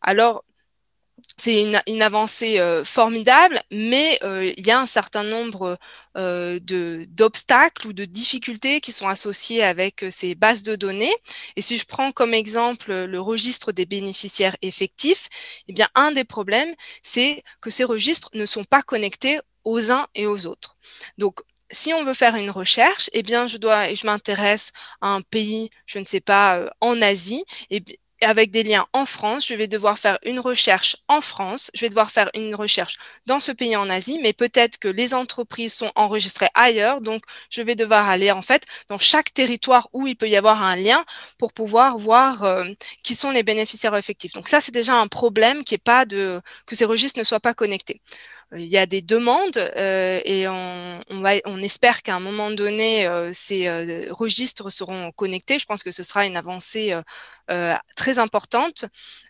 Alors, 0.01 0.43
c'est 1.37 1.61
une, 1.87 2.01
avancée 2.01 2.59
euh, 2.59 2.85
formidable, 2.85 3.59
mais 3.71 4.19
euh, 4.23 4.51
il 4.57 4.65
y 4.65 4.71
a 4.71 4.79
un 4.79 4.85
certain 4.85 5.23
nombre 5.23 5.77
euh, 6.17 6.59
d'obstacles 6.61 7.87
ou 7.87 7.93
de 7.93 8.05
difficultés 8.05 8.81
qui 8.81 8.91
sont 8.91 9.07
associés 9.07 9.63
avec 9.63 10.05
ces 10.09 10.35
bases 10.35 10.63
de 10.63 10.75
données. 10.75 11.13
Et 11.55 11.61
si 11.61 11.77
je 11.77 11.85
prends 11.85 12.11
comme 12.11 12.33
exemple 12.33 12.93
le 12.93 13.19
registre 13.19 13.71
des 13.71 13.85
bénéficiaires 13.85 14.55
effectifs, 14.61 15.27
eh 15.67 15.73
bien, 15.73 15.87
un 15.95 16.11
des 16.11 16.23
problèmes, 16.23 16.73
c'est 17.01 17.43
que 17.61 17.69
ces 17.69 17.83
registres 17.83 18.29
ne 18.33 18.45
sont 18.45 18.63
pas 18.63 18.81
connectés 18.81 19.39
aux 19.63 19.91
uns 19.91 20.07
et 20.15 20.27
aux 20.27 20.45
autres. 20.45 20.77
Donc, 21.17 21.39
si 21.71 21.93
on 21.93 22.03
veut 22.03 22.13
faire 22.13 22.35
une 22.35 22.51
recherche, 22.51 23.09
eh 23.13 23.23
bien, 23.23 23.47
je 23.47 23.57
dois, 23.57 23.93
je 23.93 24.05
m'intéresse 24.05 24.71
à 25.01 25.09
un 25.09 25.21
pays, 25.21 25.69
je 25.87 25.99
ne 25.99 26.05
sais 26.05 26.21
pas, 26.21 26.71
en 26.81 27.01
Asie, 27.01 27.43
et 27.71 27.83
avec 28.23 28.51
des 28.51 28.63
liens 28.63 28.86
en 28.93 29.05
France, 29.05 29.47
je 29.47 29.53
vais 29.53 29.67
devoir 29.67 29.97
faire 29.97 30.17
une 30.23 30.39
recherche 30.39 30.97
en 31.07 31.21
France, 31.21 31.71
je 31.73 31.81
vais 31.81 31.89
devoir 31.89 32.12
faire 32.12 32.29
une 32.36 32.55
recherche 32.55 32.97
dans 33.25 33.39
ce 33.39 33.51
pays 33.51 33.75
en 33.75 33.89
Asie, 33.89 34.19
mais 34.21 34.33
peut-être 34.33 34.77
que 34.77 34.88
les 34.88 35.13
entreprises 35.13 35.73
sont 35.73 35.91
enregistrées 35.95 36.49
ailleurs, 36.53 37.01
donc 37.01 37.23
je 37.49 37.62
vais 37.62 37.75
devoir 37.75 38.09
aller 38.09 38.31
en 38.31 38.41
fait 38.41 38.63
dans 38.89 38.97
chaque 38.97 39.33
territoire 39.33 39.89
où 39.93 40.07
il 40.07 40.15
peut 40.15 40.29
y 40.29 40.36
avoir 40.36 40.63
un 40.63 40.75
lien 40.75 41.03
pour 41.38 41.53
pouvoir 41.53 41.97
voir 41.97 42.43
euh, 42.43 42.65
qui 43.03 43.15
sont 43.15 43.31
les 43.31 43.43
bénéficiaires 43.43 43.95
effectifs. 43.95 44.33
Donc 44.33 44.47
ça, 44.47 44.62
c'est 44.62 44.73
déjà 44.73 44.95
un 44.95 45.07
problème 45.07 45.63
qui 45.63 45.75
est 45.75 45.77
pas 45.77 46.05
de 46.05 46.41
que 46.65 46.75
ces 46.75 46.86
registres 46.86 47.19
ne 47.19 47.23
soient 47.23 47.39
pas 47.39 47.53
connectés 47.53 48.01
il 48.55 48.65
y 48.65 48.77
a 48.77 48.85
des 48.85 49.01
demandes 49.01 49.57
euh, 49.77 50.19
et 50.25 50.47
on, 50.47 51.61
espère 51.61 52.03
qu'à 52.03 52.15
un 52.15 52.19
moment 52.19 52.51
donné, 52.51 53.07
euh, 53.07 53.31
ces 53.33 53.67
euh, 53.67 54.07
registres 54.11 54.69
seront 54.69 55.11
connectés. 55.13 55.59
Je 55.59 55.65
pense 55.65 55.81
que 55.81 55.91
ce 55.91 56.03
sera 56.03 56.25
une 56.25 56.37
avancée 56.37 56.93
très 57.95 58.19
importante. 58.19 58.85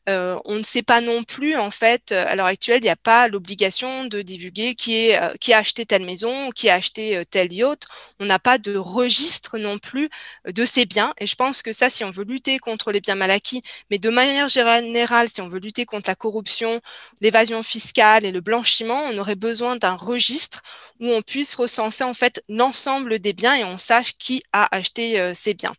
On 0.08 0.56
ne 0.56 0.64
sait 0.64 0.84
pas 0.84 1.02
non 1.02 1.24
plus, 1.24 1.56
en 1.56 1.72
fait, 1.72 2.12
à 2.12 2.36
l'heure 2.36 2.48
actuelle, 2.48 2.80
il 2.80 2.84
n'y 2.84 2.90
a 2.90 2.96
pas 2.96 3.28
l'obligation 3.28 4.06
de 4.06 4.22
divulguer 4.22 4.76
qui, 4.76 5.12
qui 5.40 5.54
a 5.54 5.58
acheté 5.58 5.86
telle 5.86 6.06
maison, 6.06 6.50
qui 6.52 6.70
a 6.70 6.76
acheté 6.76 7.24
tel 7.30 7.54
yacht. 7.54 7.86
On 8.20 8.26
n'a 8.26 8.40
pas 8.40 8.58
de 8.58 8.76
registre 8.76 9.58
non 9.58 9.78
plus 9.78 10.10
de 10.46 10.66
ces 10.66 10.86
biens. 10.86 11.14
Et 11.20 11.28
je 11.28 11.36
pense 11.36 11.62
que 11.62 11.72
ça, 11.72 11.90
si 11.90 12.04
on 12.04 12.10
veut 12.10 12.26
lutter 12.26 12.60
contre 12.60 12.92
les 12.92 13.02
biens 13.02 13.16
mal 13.16 13.32
acquis, 13.32 13.62
mais 13.90 14.00
de 14.00 14.10
manière 14.10 14.48
générale, 14.48 15.30
si 15.30 15.42
on 15.42 15.48
veut 15.48 15.60
lutter 15.60 15.86
contre 15.86 16.10
la 16.10 16.16
corruption, 16.16 16.82
l'évasion 17.22 17.64
fiscale 17.64 18.26
et 18.26 18.32
le 18.32 18.42
blanchiment, 18.42 19.13
on 19.14 19.18
aurait 19.20 19.36
besoin 19.36 19.76
d'un 19.76 19.96
registre 19.96 20.62
où 21.04 21.10
on 21.10 21.22
puisse 21.22 21.54
recenser 21.54 22.04
en 22.04 22.16
fait 22.16 22.44
l'ensemble 22.50 23.20
des 23.20 23.34
biens 23.34 23.56
et 23.56 23.64
on 23.64 23.78
sache 23.78 24.14
qui 24.18 24.42
a 24.54 24.76
acheté 24.76 25.34
ces 25.36 25.54
biens. 25.54 25.76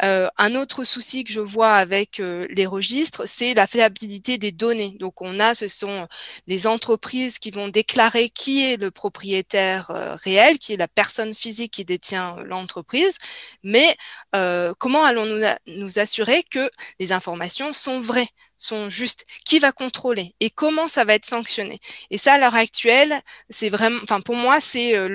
un 0.00 0.54
autre 0.54 0.84
souci 0.84 1.24
que 1.24 1.32
je 1.32 1.40
vois 1.40 1.74
avec 1.74 2.18
les 2.18 2.66
registres, 2.66 3.26
c'est 3.26 3.52
la 3.54 3.66
fiabilité 3.66 4.38
des 4.38 4.52
données. 4.52 4.96
Donc, 4.98 5.20
on 5.20 5.40
a, 5.40 5.54
ce 5.54 5.68
sont 5.68 6.08
les 6.46 6.66
entreprises 6.66 7.38
qui 7.38 7.50
vont 7.50 7.68
déclarer 7.68 8.30
qui 8.30 8.64
est 8.64 8.76
le 8.76 8.90
propriétaire 8.90 9.90
euh, 9.90 10.16
réel, 10.16 10.58
qui 10.58 10.72
est 10.72 10.76
la 10.76 10.88
personne 10.88 11.34
physique 11.34 11.72
qui 11.72 11.84
détient 11.84 12.36
euh, 12.38 12.44
l'entreprise, 12.44 13.18
mais 13.62 13.96
euh, 14.34 14.72
comment 14.78 15.04
allons-nous 15.04 15.44
nous 15.66 15.98
assurer 15.98 16.42
que 16.44 16.70
les 17.00 17.12
informations 17.12 17.72
sont 17.72 18.00
vraies 18.00 18.28
sont 18.56 18.88
justes, 18.88 19.26
qui 19.44 19.58
va 19.58 19.72
contrôler? 19.72 20.34
Et 20.40 20.50
comment 20.50 20.88
ça 20.88 21.04
va 21.04 21.14
être 21.14 21.26
sanctionné? 21.26 21.80
Et 22.10 22.18
ça, 22.18 22.34
à 22.34 22.38
l'heure 22.38 22.54
actuelle, 22.54 23.20
c'est 23.50 23.68
vraiment, 23.68 24.00
enfin 24.02 24.20
pour 24.20 24.36
c'est 24.60 24.96
euh, 24.96 25.08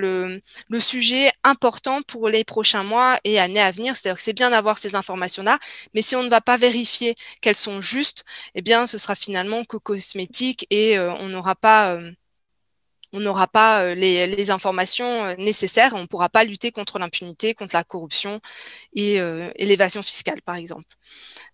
le, 0.68 0.80
sujet 0.80 1.30
important 1.44 2.02
pour 2.02 2.28
les 2.28 2.44
prochains 2.44 2.82
mois 2.84 3.18
et 3.24 3.38
années 3.38 3.60
à 3.60 3.70
venir. 3.70 3.96
C'est-à-dire 3.96 4.16
que 4.16 4.22
c'est 4.22 4.32
bien 4.32 4.50
d'avoir 4.50 4.78
ces 4.78 4.94
informations-là, 4.94 5.58
mais 5.94 6.02
si 6.02 6.16
on 6.16 6.22
ne 6.22 6.28
va 6.30 6.40
pas 6.40 6.56
vérifier 6.56 7.14
qu'elles 7.40 7.54
sont 7.56 7.80
justes, 7.80 8.24
eh 8.54 8.62
bien, 8.62 8.86
ce 8.86 8.98
sera 8.98 9.14
finalement 9.14 9.64
que 9.64 9.76
cosmétique 9.76 10.66
et 10.70 10.98
euh, 10.98 11.12
on 11.14 11.28
n'aura 11.28 11.54
pas 11.54 11.94
euh, 11.94 12.12
on 13.12 13.20
n'aura 13.20 13.46
pas 13.46 13.94
les, 13.94 14.26
les, 14.26 14.50
informations 14.50 15.34
nécessaires, 15.36 15.92
on 15.94 16.02
ne 16.02 16.06
pourra 16.06 16.28
pas 16.28 16.44
lutter 16.44 16.70
contre 16.72 16.98
l'impunité, 16.98 17.54
contre 17.54 17.74
la 17.74 17.84
corruption 17.84 18.40
et, 18.94 19.14
et 19.16 19.66
l'évasion 19.66 20.02
fiscale, 20.02 20.40
par 20.44 20.56
exemple. 20.56 20.96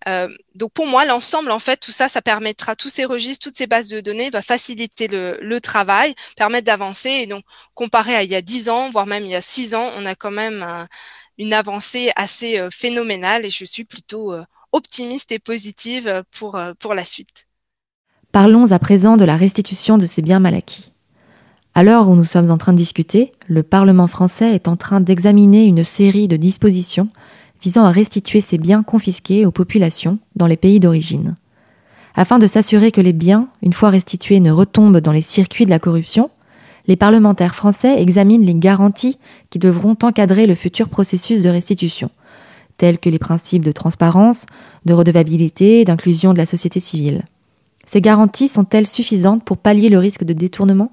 Euh, 0.07 0.29
donc 0.55 0.71
pour 0.73 0.87
moi, 0.87 1.05
l'ensemble, 1.05 1.51
en 1.51 1.59
fait, 1.59 1.77
tout 1.77 1.91
ça, 1.91 2.07
ça 2.07 2.21
permettra, 2.21 2.75
tous 2.75 2.89
ces 2.89 3.05
registres, 3.05 3.43
toutes 3.43 3.57
ces 3.57 3.67
bases 3.67 3.89
de 3.89 3.99
données, 3.99 4.29
va 4.29 4.41
faciliter 4.41 5.07
le, 5.07 5.59
travail, 5.59 6.13
permettre 6.35 6.65
d'avancer. 6.65 7.09
Et 7.09 7.27
donc, 7.27 7.43
comparé 7.73 8.15
à 8.15 8.23
il 8.23 8.29
y 8.29 8.35
a 8.35 8.41
10 8.41 8.69
ans, 8.69 8.89
voire 8.89 9.05
même 9.05 9.23
il 9.23 9.31
y 9.31 9.35
a 9.35 9.41
6 9.41 9.75
ans, 9.75 9.91
on 9.95 10.05
a 10.05 10.15
quand 10.15 10.31
même 10.31 10.65
une 11.37 11.53
avancée 11.53 12.11
assez 12.15 12.59
euh, 12.59 12.69
phénoménale 12.71 13.45
et 13.45 13.49
je 13.49 13.65
suis 13.65 13.85
plutôt 13.85 14.33
euh, 14.33 14.43
optimiste 14.71 15.31
et 15.31 15.39
positive 15.39 16.23
pour, 16.37 16.59
pour 16.79 16.93
la 16.93 17.03
suite. 17.03 17.47
Parlons 18.31 18.71
à 18.71 18.79
présent 18.79 19.17
de 19.17 19.25
la 19.25 19.37
restitution 19.37 19.97
de 19.97 20.05
ces 20.05 20.21
biens 20.21 20.39
mal 20.39 20.53
acquis. 20.53 20.91
À 21.77 21.83
l'heure 21.83 22.09
où 22.09 22.15
nous 22.15 22.23
sommes 22.23 22.49
en 22.49 22.57
train 22.57 22.73
de 22.73 22.77
discuter, 22.79 23.33
le 23.45 23.61
Parlement 23.61 24.07
français 24.07 24.55
est 24.55 24.67
en 24.67 24.77
train 24.77 24.99
d'examiner 24.99 25.65
une 25.65 25.83
série 25.83 26.27
de 26.27 26.35
dispositions 26.35 27.07
visant 27.61 27.85
à 27.85 27.91
restituer 27.91 28.41
ces 28.41 28.57
biens 28.57 28.81
confisqués 28.81 29.45
aux 29.45 29.51
populations 29.51 30.17
dans 30.35 30.47
les 30.47 30.57
pays 30.57 30.79
d'origine. 30.79 31.35
Afin 32.15 32.39
de 32.39 32.47
s'assurer 32.47 32.89
que 32.89 32.99
les 32.99 33.13
biens, 33.13 33.49
une 33.61 33.73
fois 33.73 33.91
restitués, 33.91 34.39
ne 34.39 34.49
retombent 34.49 34.97
dans 34.97 35.11
les 35.11 35.21
circuits 35.21 35.67
de 35.67 35.69
la 35.69 35.77
corruption, 35.77 36.31
les 36.87 36.95
parlementaires 36.95 37.53
français 37.53 38.01
examinent 38.01 38.43
les 38.43 38.55
garanties 38.55 39.19
qui 39.51 39.59
devront 39.59 39.95
encadrer 40.01 40.47
le 40.47 40.55
futur 40.55 40.89
processus 40.89 41.43
de 41.43 41.49
restitution, 41.49 42.09
tels 42.77 42.97
que 42.97 43.11
les 43.11 43.19
principes 43.19 43.63
de 43.63 43.71
transparence, 43.71 44.47
de 44.85 44.95
redevabilité 44.95 45.85
d'inclusion 45.85 46.33
de 46.33 46.39
la 46.39 46.47
société 46.47 46.79
civile. 46.79 47.25
Ces 47.85 48.01
garanties 48.01 48.47
sont-elles 48.47 48.87
suffisantes 48.87 49.45
pour 49.45 49.57
pallier 49.57 49.89
le 49.89 49.99
risque 49.99 50.23
de 50.23 50.33
détournement? 50.33 50.91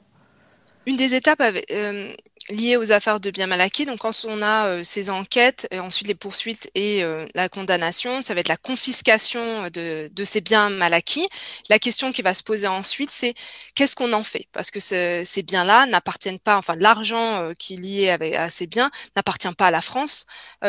Une 0.87 0.97
des 0.97 1.15
étapes 1.15 1.41
euh, 1.71 2.15
liées 2.51 2.77
aux 2.77 2.93
affaires 2.93 3.21
de 3.21 3.31
biens 3.31 3.47
mal 3.47 3.61
acquis. 3.61 3.87
Donc, 3.87 4.01
quand 4.01 4.25
on 4.27 4.43
a 4.43 4.67
euh, 4.67 4.85
ces 4.85 5.11
enquêtes, 5.11 5.67
et 5.71 5.79
ensuite 5.79 6.09
les 6.09 6.15
poursuites 6.15 6.71
et 6.75 7.03
euh, 7.03 7.27
la 7.35 7.49
condamnation, 7.49 8.21
ça 8.21 8.35
va 8.35 8.41
être 8.41 8.49
la 8.49 8.57
confiscation 8.57 9.69
de, 9.73 10.11
ces 10.25 10.41
biens 10.41 10.69
mal 10.71 10.93
acquis. 10.93 11.27
La 11.69 11.79
question 11.79 12.13
qui 12.13 12.23
va 12.23 12.35
se 12.35 12.43
poser 12.43 12.67
ensuite, 12.67 13.11
c'est 13.11 13.35
qu'est-ce 13.75 13.97
qu'on 13.97 14.13
en 14.13 14.25
fait? 14.25 14.47
Parce 14.53 14.71
que 14.71 14.81
ces 14.81 15.43
biens-là 15.43 15.87
n'appartiennent 15.87 16.39
pas, 16.39 16.59
enfin, 16.59 16.75
l'argent 16.77 17.37
euh, 17.37 17.53
qui 17.59 17.75
est 17.75 17.79
lié 17.79 18.35
à 18.37 18.51
ces 18.51 18.67
biens 18.67 18.91
n'appartient 19.17 19.53
pas 19.57 19.67
à 19.69 19.71
la 19.71 19.81
France, 19.81 20.27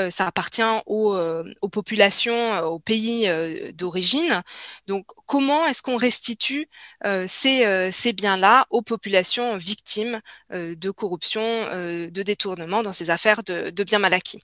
ça 0.10 0.28
appartient 0.28 0.62
aux, 0.86 1.18
populations, 1.72 2.60
aux 2.66 2.80
pays 2.80 3.30
d'origine. 3.74 4.42
Donc, 4.88 5.06
comment 5.26 5.66
est-ce 5.66 5.82
qu'on 5.82 5.98
restitue 5.98 6.68
ces 7.28 8.14
biens-là 8.14 8.66
aux 8.70 8.82
populations 8.82 9.58
victimes 9.58 10.22
de 10.52 10.92
corruption 10.92 11.55
euh, 11.64 12.10
de 12.10 12.24
détournement 12.24 12.84
dans 12.84 12.94
ces 12.94 13.10
affaires 13.10 13.44
de, 13.44 13.84
biens 13.84 14.00
mal 14.00 14.14
acquis. 14.14 14.40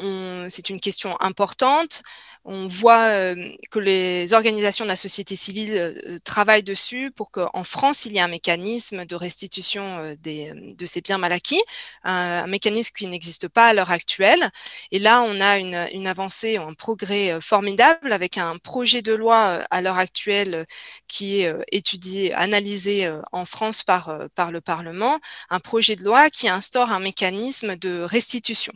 Euh, 0.00 0.46
c'est 0.48 0.70
une 0.70 0.80
question 0.80 1.16
importante. 1.20 2.02
On 2.44 2.68
voit 2.68 3.04
euh, 3.08 3.34
que 3.70 3.78
les 3.78 4.32
organisations 4.32 4.84
de 4.84 4.90
la 4.90 4.96
société 4.96 5.36
civile 5.36 6.20
travaillent 6.24 6.62
dessus 6.62 7.10
pour 7.10 7.30
qu'en 7.30 7.64
France, 7.64 8.06
il 8.06 8.12
y 8.12 8.18
ait 8.18 8.20
un 8.20 8.28
mécanisme 8.28 9.04
de 9.04 9.14
restitution 9.14 10.16
de 10.22 10.86
ces 10.86 11.00
biens 11.00 11.18
mal 11.18 11.32
acquis, 11.32 11.62
un, 12.02 12.46
mécanisme 12.46 12.92
qui 12.96 13.06
n'existe 13.06 13.48
pas 13.48 13.68
à 13.68 13.74
l'heure 13.74 13.90
actuelle. 13.90 14.50
Et 14.90 14.98
là, 14.98 15.22
on 15.22 15.40
a 15.40 15.58
une, 15.58 15.86
une 15.92 16.06
avancée, 16.06 16.56
un 16.56 16.74
progrès 16.74 17.38
formidable 17.40 18.12
avec 18.12 18.38
un 18.38 18.56
projet 18.58 19.02
de 19.02 19.12
loi 19.12 19.64
à 19.70 19.82
l'heure 19.82 19.98
actuelle 19.98 20.66
qui 21.08 21.42
est 21.42 21.54
étudié, 21.72 22.32
analysé 22.32 23.12
en 23.32 23.44
France 23.44 23.82
par, 23.82 24.28
par 24.34 24.50
le 24.50 24.60
Parlement, 24.60 25.20
un 25.50 25.60
projet 25.60 25.96
de 25.96 26.04
loi 26.04 26.09
qui 26.32 26.48
instaure 26.48 26.92
un 26.92 27.00
mécanisme 27.00 27.76
de 27.76 28.00
restitution. 28.00 28.72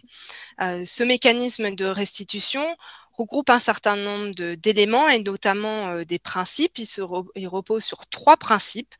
Euh, 0.60 0.84
ce 0.84 1.02
mécanisme 1.02 1.74
de 1.74 1.84
restitution 1.84 2.64
regroupe 3.12 3.50
un 3.50 3.60
certain 3.60 3.96
nombre 3.96 4.34
d'éléments 4.54 5.08
et 5.08 5.20
notamment 5.20 5.88
euh, 5.88 6.04
des 6.04 6.18
principes. 6.18 6.78
Il, 6.78 6.86
se 6.86 7.00
il, 7.36 7.48
repose 7.48 7.84
sur 7.84 8.06
trois 8.06 8.36
principes, 8.36 8.94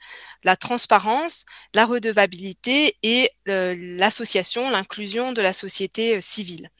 la 0.44 0.57
transparence, 0.57 1.44
la 1.75 1.85
redevabilité 1.85 2.97
et 3.03 3.31
euh, 3.49 3.75
l'association, 3.79 4.70
l'inclusion 4.70 5.33
de 5.33 5.42
la 5.42 5.53
société 5.53 6.20
civile. 6.20 6.70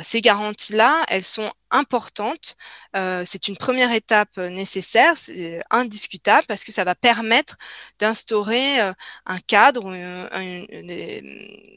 Ces 0.00 0.20
garanties-là, 0.20 1.04
elles 1.08 1.22
sont 1.24 1.52
importantes. 1.70 2.56
Euh, 2.96 3.22
c'est 3.24 3.48
une 3.48 3.56
première 3.56 3.92
étape 3.92 4.38
euh, 4.38 4.48
nécessaire, 4.48 5.16
c'est 5.16 5.60
indiscutable 5.70 6.46
parce 6.46 6.64
que 6.64 6.72
ça 6.72 6.84
va 6.84 6.94
permettre 6.94 7.56
d'instaurer 7.98 8.80
euh, 8.80 8.92
un 9.26 9.38
cadre 9.38 9.84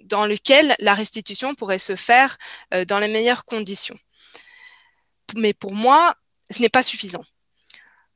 dans 0.06 0.26
lequel 0.26 0.76
la 0.80 0.93
restitution 0.93 1.56
pourrait 1.56 1.80
se 1.80 1.95
faire 1.95 2.38
dans 2.88 3.00
les 3.00 3.08
meilleures 3.08 3.45
conditions. 3.45 3.97
Mais 5.36 5.54
pour 5.54 5.74
moi, 5.74 6.15
ce 6.50 6.62
n'est 6.62 6.69
pas 6.69 6.84
suffisant. 6.84 7.24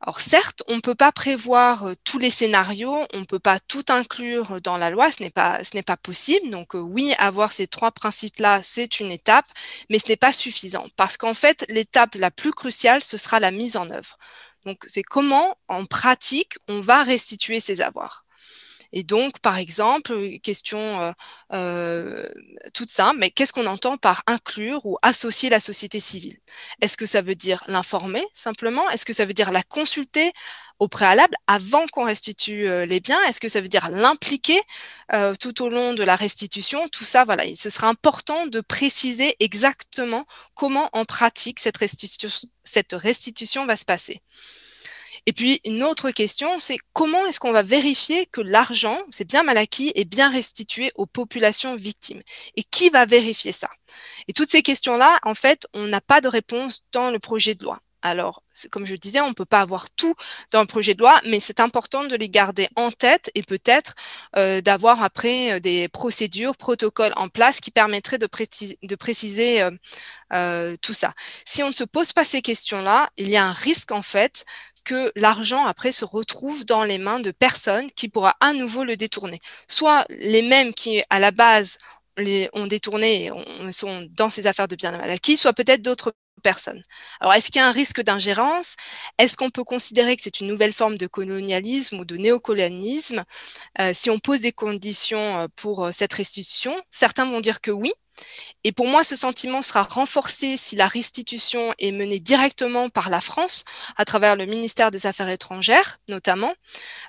Alors 0.02 0.20
certes, 0.20 0.62
on 0.68 0.76
ne 0.76 0.82
peut 0.82 0.96
pas 0.96 1.12
prévoir 1.12 1.90
tous 2.04 2.20
les 2.20 2.30
scénarios, 2.30 3.08
on 3.14 3.20
ne 3.22 3.26
peut 3.26 3.40
pas 3.40 3.60
tout 3.60 3.84
inclure 3.90 4.62
dans 4.62 4.78
la 4.78 4.90
loi, 4.90 5.10
ce 5.12 5.24
n'est 5.24 5.32
pas, 5.32 5.98
possible. 5.98 6.50
Donc 6.50 6.74
oui, 6.76 7.14
avoir 7.18 7.52
ces 7.52 7.68
trois 7.68 7.92
principes-là, 7.92 8.62
c'est 8.62 9.00
une 9.00 9.12
étape, 9.12 9.46
mais 9.90 10.00
ce 10.00 10.08
n'est 10.10 10.18
pas 10.18 10.34
suffisant 10.34 10.88
parce 10.96 11.18
qu'en 11.18 11.34
fait, 11.34 11.66
l'étape 11.70 12.16
la 12.16 12.30
plus 12.32 12.52
cruciale, 12.52 13.02
ce 13.04 13.18
sera 13.18 13.40
la 13.40 13.52
mise 13.52 13.78
en 13.78 13.90
œuvre. 13.90 14.18
Donc 14.66 14.84
c'est 14.88 15.04
comment, 15.04 15.58
en 15.68 15.86
pratique, 15.86 16.54
on 16.68 16.82
va 16.82 17.04
restituer 17.04 17.60
ces 17.60 17.82
avoirs. 17.82 18.25
Et 18.96 19.04
donc, 19.04 19.40
par 19.42 19.58
exemple, 19.58 20.18
question 20.42 21.02
euh, 21.02 21.12
euh, 21.54 22.30
toute 22.74 22.90
simple, 22.90 23.20
mais 23.20 23.30
qu'est-ce 23.30 23.52
qu'on 23.52 23.66
entend 23.68 23.98
par 23.98 24.24
inclure 24.26 24.86
ou 24.86 24.98
associer 25.02 25.50
la 25.50 25.60
société 25.60 26.00
civile? 26.00 26.38
Est-ce 26.82 26.96
que 26.96 27.06
ça 27.06 27.22
veut 27.22 27.36
dire 27.36 27.62
l'informer 27.68 28.26
simplement? 28.32 28.90
Est-ce 28.92 29.06
que 29.06 29.12
ça 29.12 29.26
veut 29.26 29.34
dire 29.34 29.52
la 29.52 29.64
consulter 29.64 30.32
au 30.80 30.88
préalable 30.88 31.36
avant 31.46 31.86
qu'on 31.88 32.06
restitue 32.06 32.70
euh, 32.70 32.86
les 32.86 33.02
biens? 33.02 33.22
Est-ce 33.28 33.42
que 33.42 33.50
ça 33.50 33.60
veut 33.60 33.68
dire 33.68 33.90
l'impliquer 33.92 34.62
tout 35.42 35.62
au 35.62 35.70
long 35.70 35.94
de 35.94 36.04
la 36.04 36.16
restitution? 36.16 36.88
Tout 36.88 37.04
ça, 37.04 37.26
voilà, 37.26 37.44
ce 37.56 37.70
sera 37.70 37.90
important 37.90 38.48
de 38.48 38.62
préciser 38.62 39.36
exactement 39.42 40.26
comment 40.54 40.90
en 40.94 41.04
pratique 41.04 41.60
cette 41.60 41.78
cette 42.64 42.94
restitution 42.94 43.66
va 43.66 43.76
se 43.76 43.86
passer. 43.86 44.22
Et 45.28 45.34
puis, 45.34 45.60
une 45.66 45.84
autre 45.84 46.12
question, 46.12 46.60
c'est 46.60 46.78
comment 46.94 47.26
est-ce 47.26 47.40
qu'on 47.40 47.52
va 47.52 47.64
vérifier 47.64 48.28
que 48.28 48.42
l'argent, 48.42 49.00
c'est 49.10 49.28
bien 49.28 49.44
mal 49.44 49.58
acquis, 49.58 49.92
est 49.96 50.06
bien 50.06 50.30
restitué 50.30 50.92
aux 50.96 51.08
populations 51.08 51.76
victimes? 51.76 52.22
Et 52.56 52.64
qui 52.64 52.90
va 52.90 53.06
vérifier 53.06 53.52
ça? 53.52 53.70
Et 54.28 54.34
toutes 54.34 54.50
ces 54.50 54.62
questions-là, 54.62 55.20
en 55.24 55.34
fait, 55.34 55.68
on 55.74 55.88
n'a 55.88 56.02
pas 56.02 56.22
de 56.22 56.28
réponse 56.28 56.84
dans 56.92 57.10
le 57.10 57.20
projet 57.20 57.56
de 57.56 57.64
loi. 57.64 57.80
Alors, 58.06 58.44
comme 58.70 58.86
je 58.86 58.96
disais, 58.96 59.20
on 59.20 59.30
ne 59.30 59.34
peut 59.34 59.46
pas 59.46 59.62
avoir 59.62 59.90
tout 59.90 60.14
dans 60.52 60.62
le 60.62 60.68
projet 60.68 60.94
de 60.94 61.00
loi, 61.00 61.20
mais 61.26 61.40
c'est 61.40 61.60
important 61.60 62.04
de 62.04 62.16
les 62.16 62.30
garder 62.30 62.68
en 62.76 62.92
tête 62.92 63.32
et 63.34 63.42
peut-être 63.42 63.96
euh, 64.36 64.62
d'avoir 64.62 65.02
après 65.02 65.54
euh, 65.54 65.60
des 65.60 65.88
procédures, 65.88 66.56
protocoles 66.56 67.14
en 67.16 67.30
place 67.30 67.60
qui 67.60 67.72
permettraient 67.72 68.20
de, 68.20 68.30
de 68.84 68.96
préciser 68.96 69.68
euh, 70.34 70.76
tout 70.84 70.94
ça. 70.94 71.14
Si 71.46 71.64
on 71.64 71.68
ne 71.70 71.74
se 71.74 71.84
pose 71.84 72.14
pas 72.14 72.24
ces 72.24 72.44
questions-là, 72.44 73.10
il 73.18 73.28
y 73.28 73.38
a 73.38 73.44
un 73.44 73.54
risque 73.54 73.92
en 73.92 74.04
fait 74.04 74.46
que 74.86 75.12
l'argent 75.16 75.66
après 75.66 75.92
se 75.92 76.06
retrouve 76.06 76.66
dans 76.66 76.84
les 76.84 76.98
mains 76.98 77.20
de 77.20 77.32
personnes 77.32 77.88
qui 77.96 78.08
pourra 78.08 78.36
à 78.40 78.54
nouveau 78.54 78.84
le 78.84 78.96
détourner. 78.96 79.40
Soit 79.68 80.06
les 80.10 80.42
mêmes 80.42 80.74
qui 80.74 81.04
à 81.10 81.20
la 81.20 81.32
base 81.32 81.78
les, 82.18 82.50
ont 82.54 82.68
détourné 82.68 83.26
et 83.26 83.72
sont 83.72 84.08
dans 84.12 84.30
ces 84.30 84.48
affaires 84.48 84.68
de 84.68 84.76
biens 84.76 84.92
mal 84.92 85.10
acquis, 85.10 85.38
soit 85.38 85.54
peut-être 85.54 85.82
d'autres 85.82 86.14
personnes. 86.46 86.82
Alors, 87.20 87.34
est-ce 87.34 87.50
qu'il 87.50 87.60
y 87.60 87.64
a 87.64 87.68
un 87.68 87.72
risque 87.72 88.02
d'ingérence? 88.02 88.76
Est-ce 89.18 89.36
qu'on 89.36 89.50
peut 89.50 89.64
considérer 89.64 90.16
que 90.16 90.22
c'est 90.22 90.40
une 90.40 90.48
nouvelle 90.48 90.74
forme 90.74 90.98
de 90.98 91.08
colonialisme 91.08 92.00
ou 92.00 92.06
de 92.06 92.18
néocolonialisme? 92.18 93.24
Euh, 93.80 93.92
si 93.94 94.10
on 94.12 94.20
pose 94.20 94.42
des 94.42 94.52
conditions 94.52 95.40
euh, 95.40 95.48
pour 95.56 95.86
euh, 95.86 95.92
cette 95.92 96.14
restitution 96.14 96.76
Certains 96.92 97.26
vont 97.26 97.42
dire 97.42 97.62
que 97.62 97.72
oui, 97.72 97.92
et 98.64 98.72
pour 98.72 98.88
moi, 98.88 99.04
ce 99.04 99.16
sentiment 99.16 99.62
sera 99.62 99.84
renforcé 99.84 100.58
si 100.58 100.76
la 100.76 100.88
restitution 100.88 101.74
est 101.80 101.92
menée 101.92 102.20
directement 102.20 102.90
par 102.90 103.10
la 103.10 103.22
France, 103.22 103.64
à 103.98 104.06
travers 104.06 104.36
le 104.36 104.46
ministère 104.46 104.92
des 104.92 105.06
Affaires 105.06 105.30
étrangères 105.30 106.00
notamment, 106.10 106.54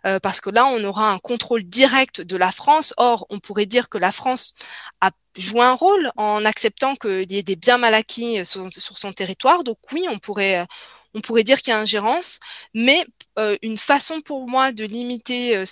euh, 0.07 0.19
parce 0.21 0.41
que 0.41 0.51
là, 0.51 0.67
on 0.67 0.83
aura 0.85 1.11
un 1.11 1.19
contrôle 1.19 1.63
direct 1.65 2.21
de 2.21 2.37
la 2.37 2.53
France. 2.53 2.95
Or, 2.97 3.27
on 3.31 3.41
pourrait 3.41 3.67
dire 3.67 3.89
que 3.89 3.99
la 3.99 4.13
France 4.13 4.55
a 5.01 5.11
joué 5.37 5.63
un 5.63 5.75
rôle 5.75 6.11
en 6.17 6.45
acceptant 6.45 6.95
qu'il 6.95 7.31
y 7.31 7.39
ait 7.39 7.43
des 7.43 7.57
biens 7.57 7.79
mal 7.79 7.95
acquis 7.95 8.45
sur, 8.45 8.69
sur 8.73 8.99
son 8.99 9.13
territoire. 9.13 9.65
Donc 9.65 9.79
oui, 9.93 10.07
on 10.11 10.19
pourrait, 10.19 10.61
euh, 10.61 10.67
on 11.15 11.21
pourrait 11.21 11.45
dire 11.45 11.61
qu'il 11.61 11.71
y 11.71 11.75
a 11.75 11.79
ingérence, 11.79 12.41
mais 12.75 13.05
euh, 13.39 13.57
une 13.61 13.77
façon 13.77 14.23
pour 14.23 14.49
moi 14.49 14.73
de 14.73 14.85
limiter 14.85 15.57
euh, 15.57 15.65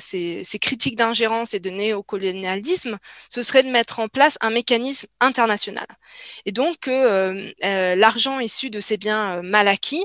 ces, 0.00 0.58
critiques 0.60 0.96
d'ingérence 0.96 1.54
et 1.54 1.60
de 1.60 1.70
néocolonialisme, 1.70 2.98
ce 3.28 3.42
serait 3.42 3.62
de 3.62 3.70
mettre 3.70 4.00
en 4.00 4.08
place 4.08 4.38
un 4.40 4.50
mécanisme 4.50 5.06
international. 5.20 5.86
Et 6.46 6.52
donc 6.52 6.78
que 6.80 6.90
euh, 6.90 7.94
l'argent 7.94 8.40
issu 8.40 8.70
de 8.70 8.80
ces 8.80 8.96
biens 8.96 9.40
mal 9.42 9.68
acquis 9.68 10.04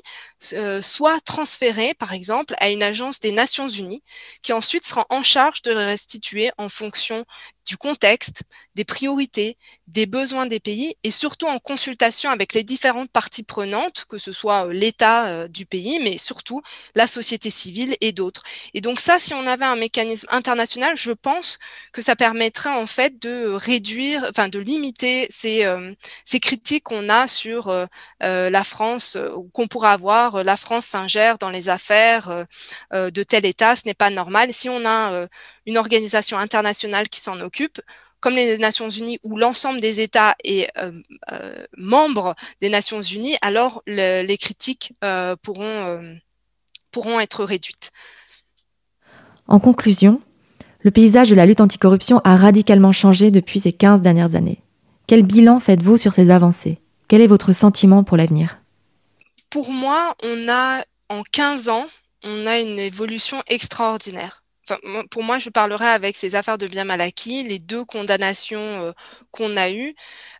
soit 0.82 1.20
transféré, 1.22 1.96
par 1.96 2.14
exemple, 2.14 2.54
à 2.60 2.70
une 2.70 2.84
agence 2.84 3.20
des 3.20 3.32
Nations 3.32 3.68
Unies, 3.68 4.04
qui 4.44 4.54
ensuite 4.54 4.86
sera 4.86 5.06
en 5.10 5.24
charge 5.24 5.64
de 5.64 5.72
le 5.72 5.80
restituer 5.80 6.52
en 6.58 6.70
fonction 6.70 7.26
du 7.68 7.78
contexte, 7.78 8.44
des 8.76 8.86
priorités, 8.86 9.58
des 9.88 10.06
besoins 10.06 10.46
des 10.46 10.60
pays 10.60 10.96
et 11.04 11.12
surtout 11.12 11.48
en 11.48 11.60
consultation 11.60 12.30
avec 12.30 12.54
les 12.54 12.64
différentes 12.64 13.12
parties 13.12 13.44
prenantes, 13.44 14.06
que 14.10 14.18
ce 14.18 14.32
soit 14.32 14.72
l'État 14.72 15.48
du 15.48 15.66
pays, 15.66 16.00
mais 16.02 16.18
surtout 16.18 16.62
la 16.96 17.08
société 17.08 17.50
civile 17.50 17.96
et 18.02 18.12
d'autres. 18.12 18.44
Et 18.74 18.82
donc 18.82 19.00
ça, 19.00 19.20
si 19.20 19.34
on 19.34 19.46
avait 19.48 19.66
un 19.66 19.76
mécanisme 19.76 20.28
international, 20.30 20.96
je 20.96 21.12
pense 21.12 21.60
que 21.92 22.02
ça 22.02 22.16
permettrait 22.16 22.70
en 22.70 22.88
fait 22.88 23.22
de 23.22 23.48
réduire, 23.48 24.26
enfin 24.30 24.50
de 24.50 24.60
limiter 24.60 25.28
ces, 25.30 25.66
euh, 25.66 25.94
ces 26.26 26.40
critiques 26.40 26.84
qu'on 26.84 27.10
a 27.10 27.28
sur 27.28 27.68
euh, 27.70 27.86
euh, 28.24 28.50
la 28.50 28.64
France, 28.64 29.18
qu'on 29.54 29.68
pourrait 29.68 29.90
avoir, 29.90 30.44
la 30.44 30.58
France 30.58 30.86
s'ingère 30.86 31.38
dans 31.38 31.50
les 31.50 31.70
affaires 31.70 32.46
de 32.94 33.24
tel 33.24 33.46
État, 33.46 33.76
ce 33.76 33.84
n'est 33.86 33.94
pas 33.94 34.10
normal. 34.10 34.54
Si 34.54 34.70
on 34.70 34.86
a 34.86 35.28
une 35.68 35.78
organisation 35.78 36.40
internationale 36.40 37.08
qui 37.10 37.20
s'en 37.20 37.40
occupe, 37.40 37.80
comme 38.20 38.34
les 38.34 38.58
Nations 38.58 38.90
Unies, 38.90 39.20
où 39.24 39.38
l'ensemble 39.38 39.80
des 39.80 40.00
États 40.02 40.36
est 40.44 40.72
membre 41.78 42.36
des 42.62 42.70
Nations 42.70 43.02
Unies, 43.02 43.38
alors 43.42 43.84
les 43.86 44.38
critiques 44.40 44.94
pourront 45.44 46.18
pourront 46.92 47.20
être 47.20 47.44
réduites. 47.44 47.92
En 49.48 49.60
conclusion, 49.60 50.20
le 50.80 50.90
paysage 50.90 51.30
de 51.30 51.36
la 51.36 51.46
lutte 51.46 51.62
anticorruption 51.62 52.22
a 52.24 52.36
radicalement 52.36 52.92
changé 52.92 53.30
depuis 53.30 53.60
ces 53.60 53.72
15 53.72 54.02
dernières 54.02 54.34
années. 54.36 54.64
Quel 55.06 55.24
bilan 55.24 55.60
faites-vous 55.60 55.98
sur 55.98 56.14
ces 56.14 56.32
avancées? 56.32 56.80
Quel 57.08 57.22
est 57.22 57.28
votre 57.28 57.54
sentiment 57.54 58.04
pour 58.04 58.18
l'avenir? 58.18 58.58
Pour 59.50 59.70
moi, 59.70 60.16
on 60.24 60.50
a, 60.50 60.84
en 61.10 61.24
15 61.32 61.70
ans, 61.70 61.86
on 62.24 62.48
a 62.48 62.60
une 62.60 62.80
évolution 62.80 63.44
extraordinaire. 63.48 64.44
Pour 65.12 65.24
moi, 65.24 65.40
je 65.40 65.50
parlerai 65.50 65.88
avec 65.88 66.16
ces 66.18 66.36
affaires 66.36 66.58
de 66.58 66.68
biens 66.68 66.84
mal 66.86 67.02
acquis, 67.02 67.44
les 67.44 67.60
deux 67.60 67.86
condamnations 67.86 68.60
euh, 68.60 68.92
qu'on 69.32 69.58
a 69.58 69.72
eues, 69.72 69.96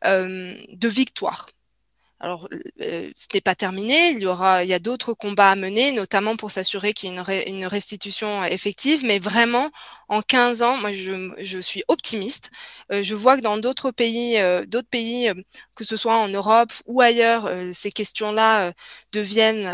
euh, 0.06 0.56
de 0.74 0.88
victoire. 0.88 1.48
Alors, 2.20 2.50
euh, 2.82 3.12
ce 3.16 3.28
n'est 3.32 3.42
pas 3.42 3.54
terminé. 3.54 4.10
Il 4.10 4.20
y 4.20 4.26
aura, 4.26 4.64
il 4.64 4.70
y 4.70 4.74
a 4.74 4.80
d'autres 4.80 5.14
combats 5.14 5.52
à 5.52 5.56
mener, 5.56 5.92
notamment 5.92 6.36
pour 6.36 6.50
s'assurer 6.50 6.94
qu'il 6.94 7.10
y 7.10 7.14
ait 7.14 7.44
une, 7.48 7.66
restitution 7.68 8.44
effective. 8.44 9.06
Mais 9.06 9.20
vraiment, 9.20 9.70
en 10.10 10.24
15 10.24 10.64
ans, 10.64 10.78
moi, 10.78 10.92
je, 10.92 11.32
je 11.38 11.60
suis 11.60 11.84
optimiste. 11.88 12.50
Euh, 12.92 13.04
je 13.04 13.14
vois 13.14 13.38
que 13.38 13.42
dans 13.42 13.58
d'autres 13.58 13.92
pays, 13.92 14.40
euh, 14.40 14.66
d'autres 14.66 14.90
pays, 14.90 15.32
que 15.76 15.84
ce 15.84 15.96
soit 15.96 16.18
en 16.18 16.28
Europe 16.28 16.72
ou 16.88 17.02
ailleurs, 17.02 17.52
ces 17.72 17.92
questions-là 17.92 18.74
deviennent, 19.14 19.68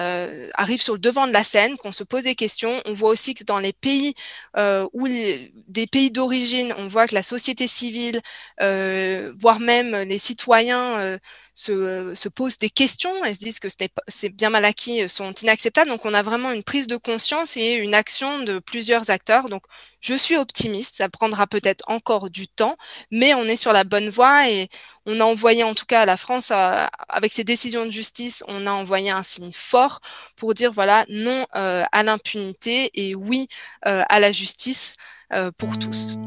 arrivent 0.55 0.81
sur 0.81 0.95
le 0.95 0.99
devant 0.99 1.27
de 1.27 1.31
la 1.33 1.45
scène, 1.45 1.77
qu'on 1.77 1.93
se 1.93 2.03
pose 2.03 2.23
des 2.23 2.35
questions. 2.35 2.81
On 2.85 2.93
voit 2.93 3.09
aussi 3.09 3.35
que 3.35 3.45
dans 3.45 3.59
les 3.59 3.71
pays 3.73 4.15
où 4.57 5.07
des 5.07 5.87
pays 5.89 6.11
d'origine, 6.11 6.73
on 6.77 6.87
voit 6.87 7.07
que 7.07 7.15
la 7.15 7.23
société 7.23 7.67
civile, 7.67 8.21
voire 8.59 9.59
même 9.61 9.95
les 9.95 10.17
citoyens 10.17 11.19
se, 11.53 12.13
se, 12.15 12.29
posent 12.29 12.57
des 12.57 12.69
questions 12.69 13.23
et 13.25 13.33
se 13.33 13.39
disent 13.39 13.59
que 13.59 13.67
ces 14.07 14.29
bien 14.29 14.49
mal 14.49 14.65
acquis 14.65 15.07
sont 15.07 15.33
inacceptables. 15.33 15.89
Donc, 15.89 16.05
on 16.05 16.13
a 16.13 16.23
vraiment 16.23 16.51
une 16.51 16.63
prise 16.63 16.87
de 16.87 16.97
conscience 16.97 17.57
et 17.57 17.73
une 17.73 17.93
action 17.93 18.39
de 18.43 18.59
plusieurs 18.59 19.09
acteurs. 19.09 19.49
Donc, 19.49 19.63
je 19.99 20.15
suis 20.15 20.35
optimiste. 20.35 20.95
Ça 20.95 21.09
prendra 21.09 21.47
peut-être 21.47 21.83
encore 21.87 22.29
du 22.29 22.47
temps, 22.47 22.77
mais 23.11 23.33
on 23.33 23.43
est 23.43 23.55
sur 23.55 23.71
la 23.73 23.83
bonne 23.83 24.09
voie 24.09 24.49
et 24.49 24.69
on 25.05 25.19
a 25.19 25.23
envoyé, 25.25 25.63
en 25.63 25.75
tout 25.75 25.85
cas 25.85 26.01
à 26.01 26.05
la 26.05 26.17
France, 26.17 26.51
avec 26.51 27.31
ces 27.31 27.43
décisions 27.43 27.85
de 27.85 27.91
justice, 27.91 28.43
on 28.47 28.67
a 28.67 28.71
envoyé 28.71 29.11
un 29.11 29.23
signe 29.23 29.51
fort 29.51 30.01
pour 30.35 30.53
dire 30.53 30.71
voilà, 30.71 31.05
non 31.09 31.45
euh, 31.55 31.83
à 31.91 32.03
l'impunité 32.03 32.91
et 32.93 33.15
oui 33.15 33.47
euh, 33.85 34.03
à 34.09 34.19
la 34.19 34.31
justice 34.31 34.97
euh, 35.33 35.51
pour 35.57 35.77
tous. 35.79 36.17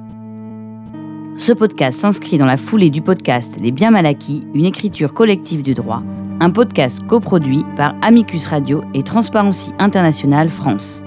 Ce 1.38 1.52
podcast 1.52 2.00
s'inscrit 2.00 2.38
dans 2.38 2.46
la 2.46 2.56
foulée 2.56 2.88
du 2.88 3.02
podcast 3.02 3.58
Les 3.60 3.70
biens 3.70 3.90
mal 3.90 4.06
acquis, 4.06 4.46
une 4.54 4.64
écriture 4.64 5.12
collective 5.12 5.62
du 5.62 5.74
droit, 5.74 6.02
un 6.40 6.48
podcast 6.48 7.06
coproduit 7.06 7.62
par 7.76 7.94
Amicus 8.00 8.46
Radio 8.46 8.80
et 8.94 9.02
Transparency 9.02 9.70
International 9.78 10.48
France. 10.48 11.02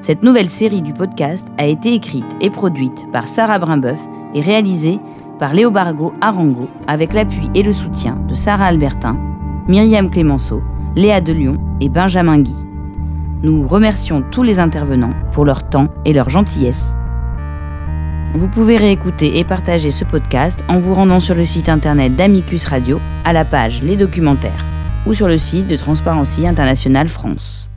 Cette 0.00 0.24
nouvelle 0.24 0.48
série 0.48 0.82
du 0.82 0.92
podcast 0.92 1.46
a 1.58 1.66
été 1.66 1.94
écrite 1.94 2.26
et 2.40 2.50
produite 2.50 3.06
par 3.12 3.28
Sarah 3.28 3.60
Brimbeuf 3.60 4.00
et 4.34 4.40
réalisée 4.40 4.98
par 5.38 5.54
Léobargo 5.54 6.12
Arango 6.20 6.68
avec 6.88 7.14
l'appui 7.14 7.48
et 7.54 7.62
le 7.62 7.72
soutien 7.72 8.16
de 8.28 8.34
Sarah 8.34 8.66
Albertin, 8.66 9.16
Myriam 9.68 10.10
Clémenceau, 10.10 10.60
Léa 10.96 11.20
Delion 11.20 11.56
et 11.80 11.88
Benjamin 11.88 12.40
Guy. 12.40 12.66
Nous 13.44 13.68
remercions 13.68 14.24
tous 14.32 14.42
les 14.42 14.58
intervenants 14.58 15.14
pour 15.30 15.44
leur 15.44 15.68
temps 15.68 15.86
et 16.04 16.12
leur 16.12 16.30
gentillesse 16.30 16.96
vous 18.34 18.48
pouvez 18.48 18.76
réécouter 18.76 19.38
et 19.38 19.44
partager 19.44 19.90
ce 19.90 20.04
podcast 20.04 20.62
en 20.68 20.78
vous 20.78 20.94
rendant 20.94 21.20
sur 21.20 21.34
le 21.34 21.44
site 21.44 21.68
internet 21.68 22.14
d'Amicus 22.14 22.66
Radio 22.66 23.00
à 23.24 23.32
la 23.32 23.44
page 23.44 23.82
Les 23.82 23.96
documentaires 23.96 24.64
ou 25.06 25.14
sur 25.14 25.28
le 25.28 25.38
site 25.38 25.66
de 25.66 25.76
Transparency 25.76 26.46
International 26.46 27.08
France. 27.08 27.67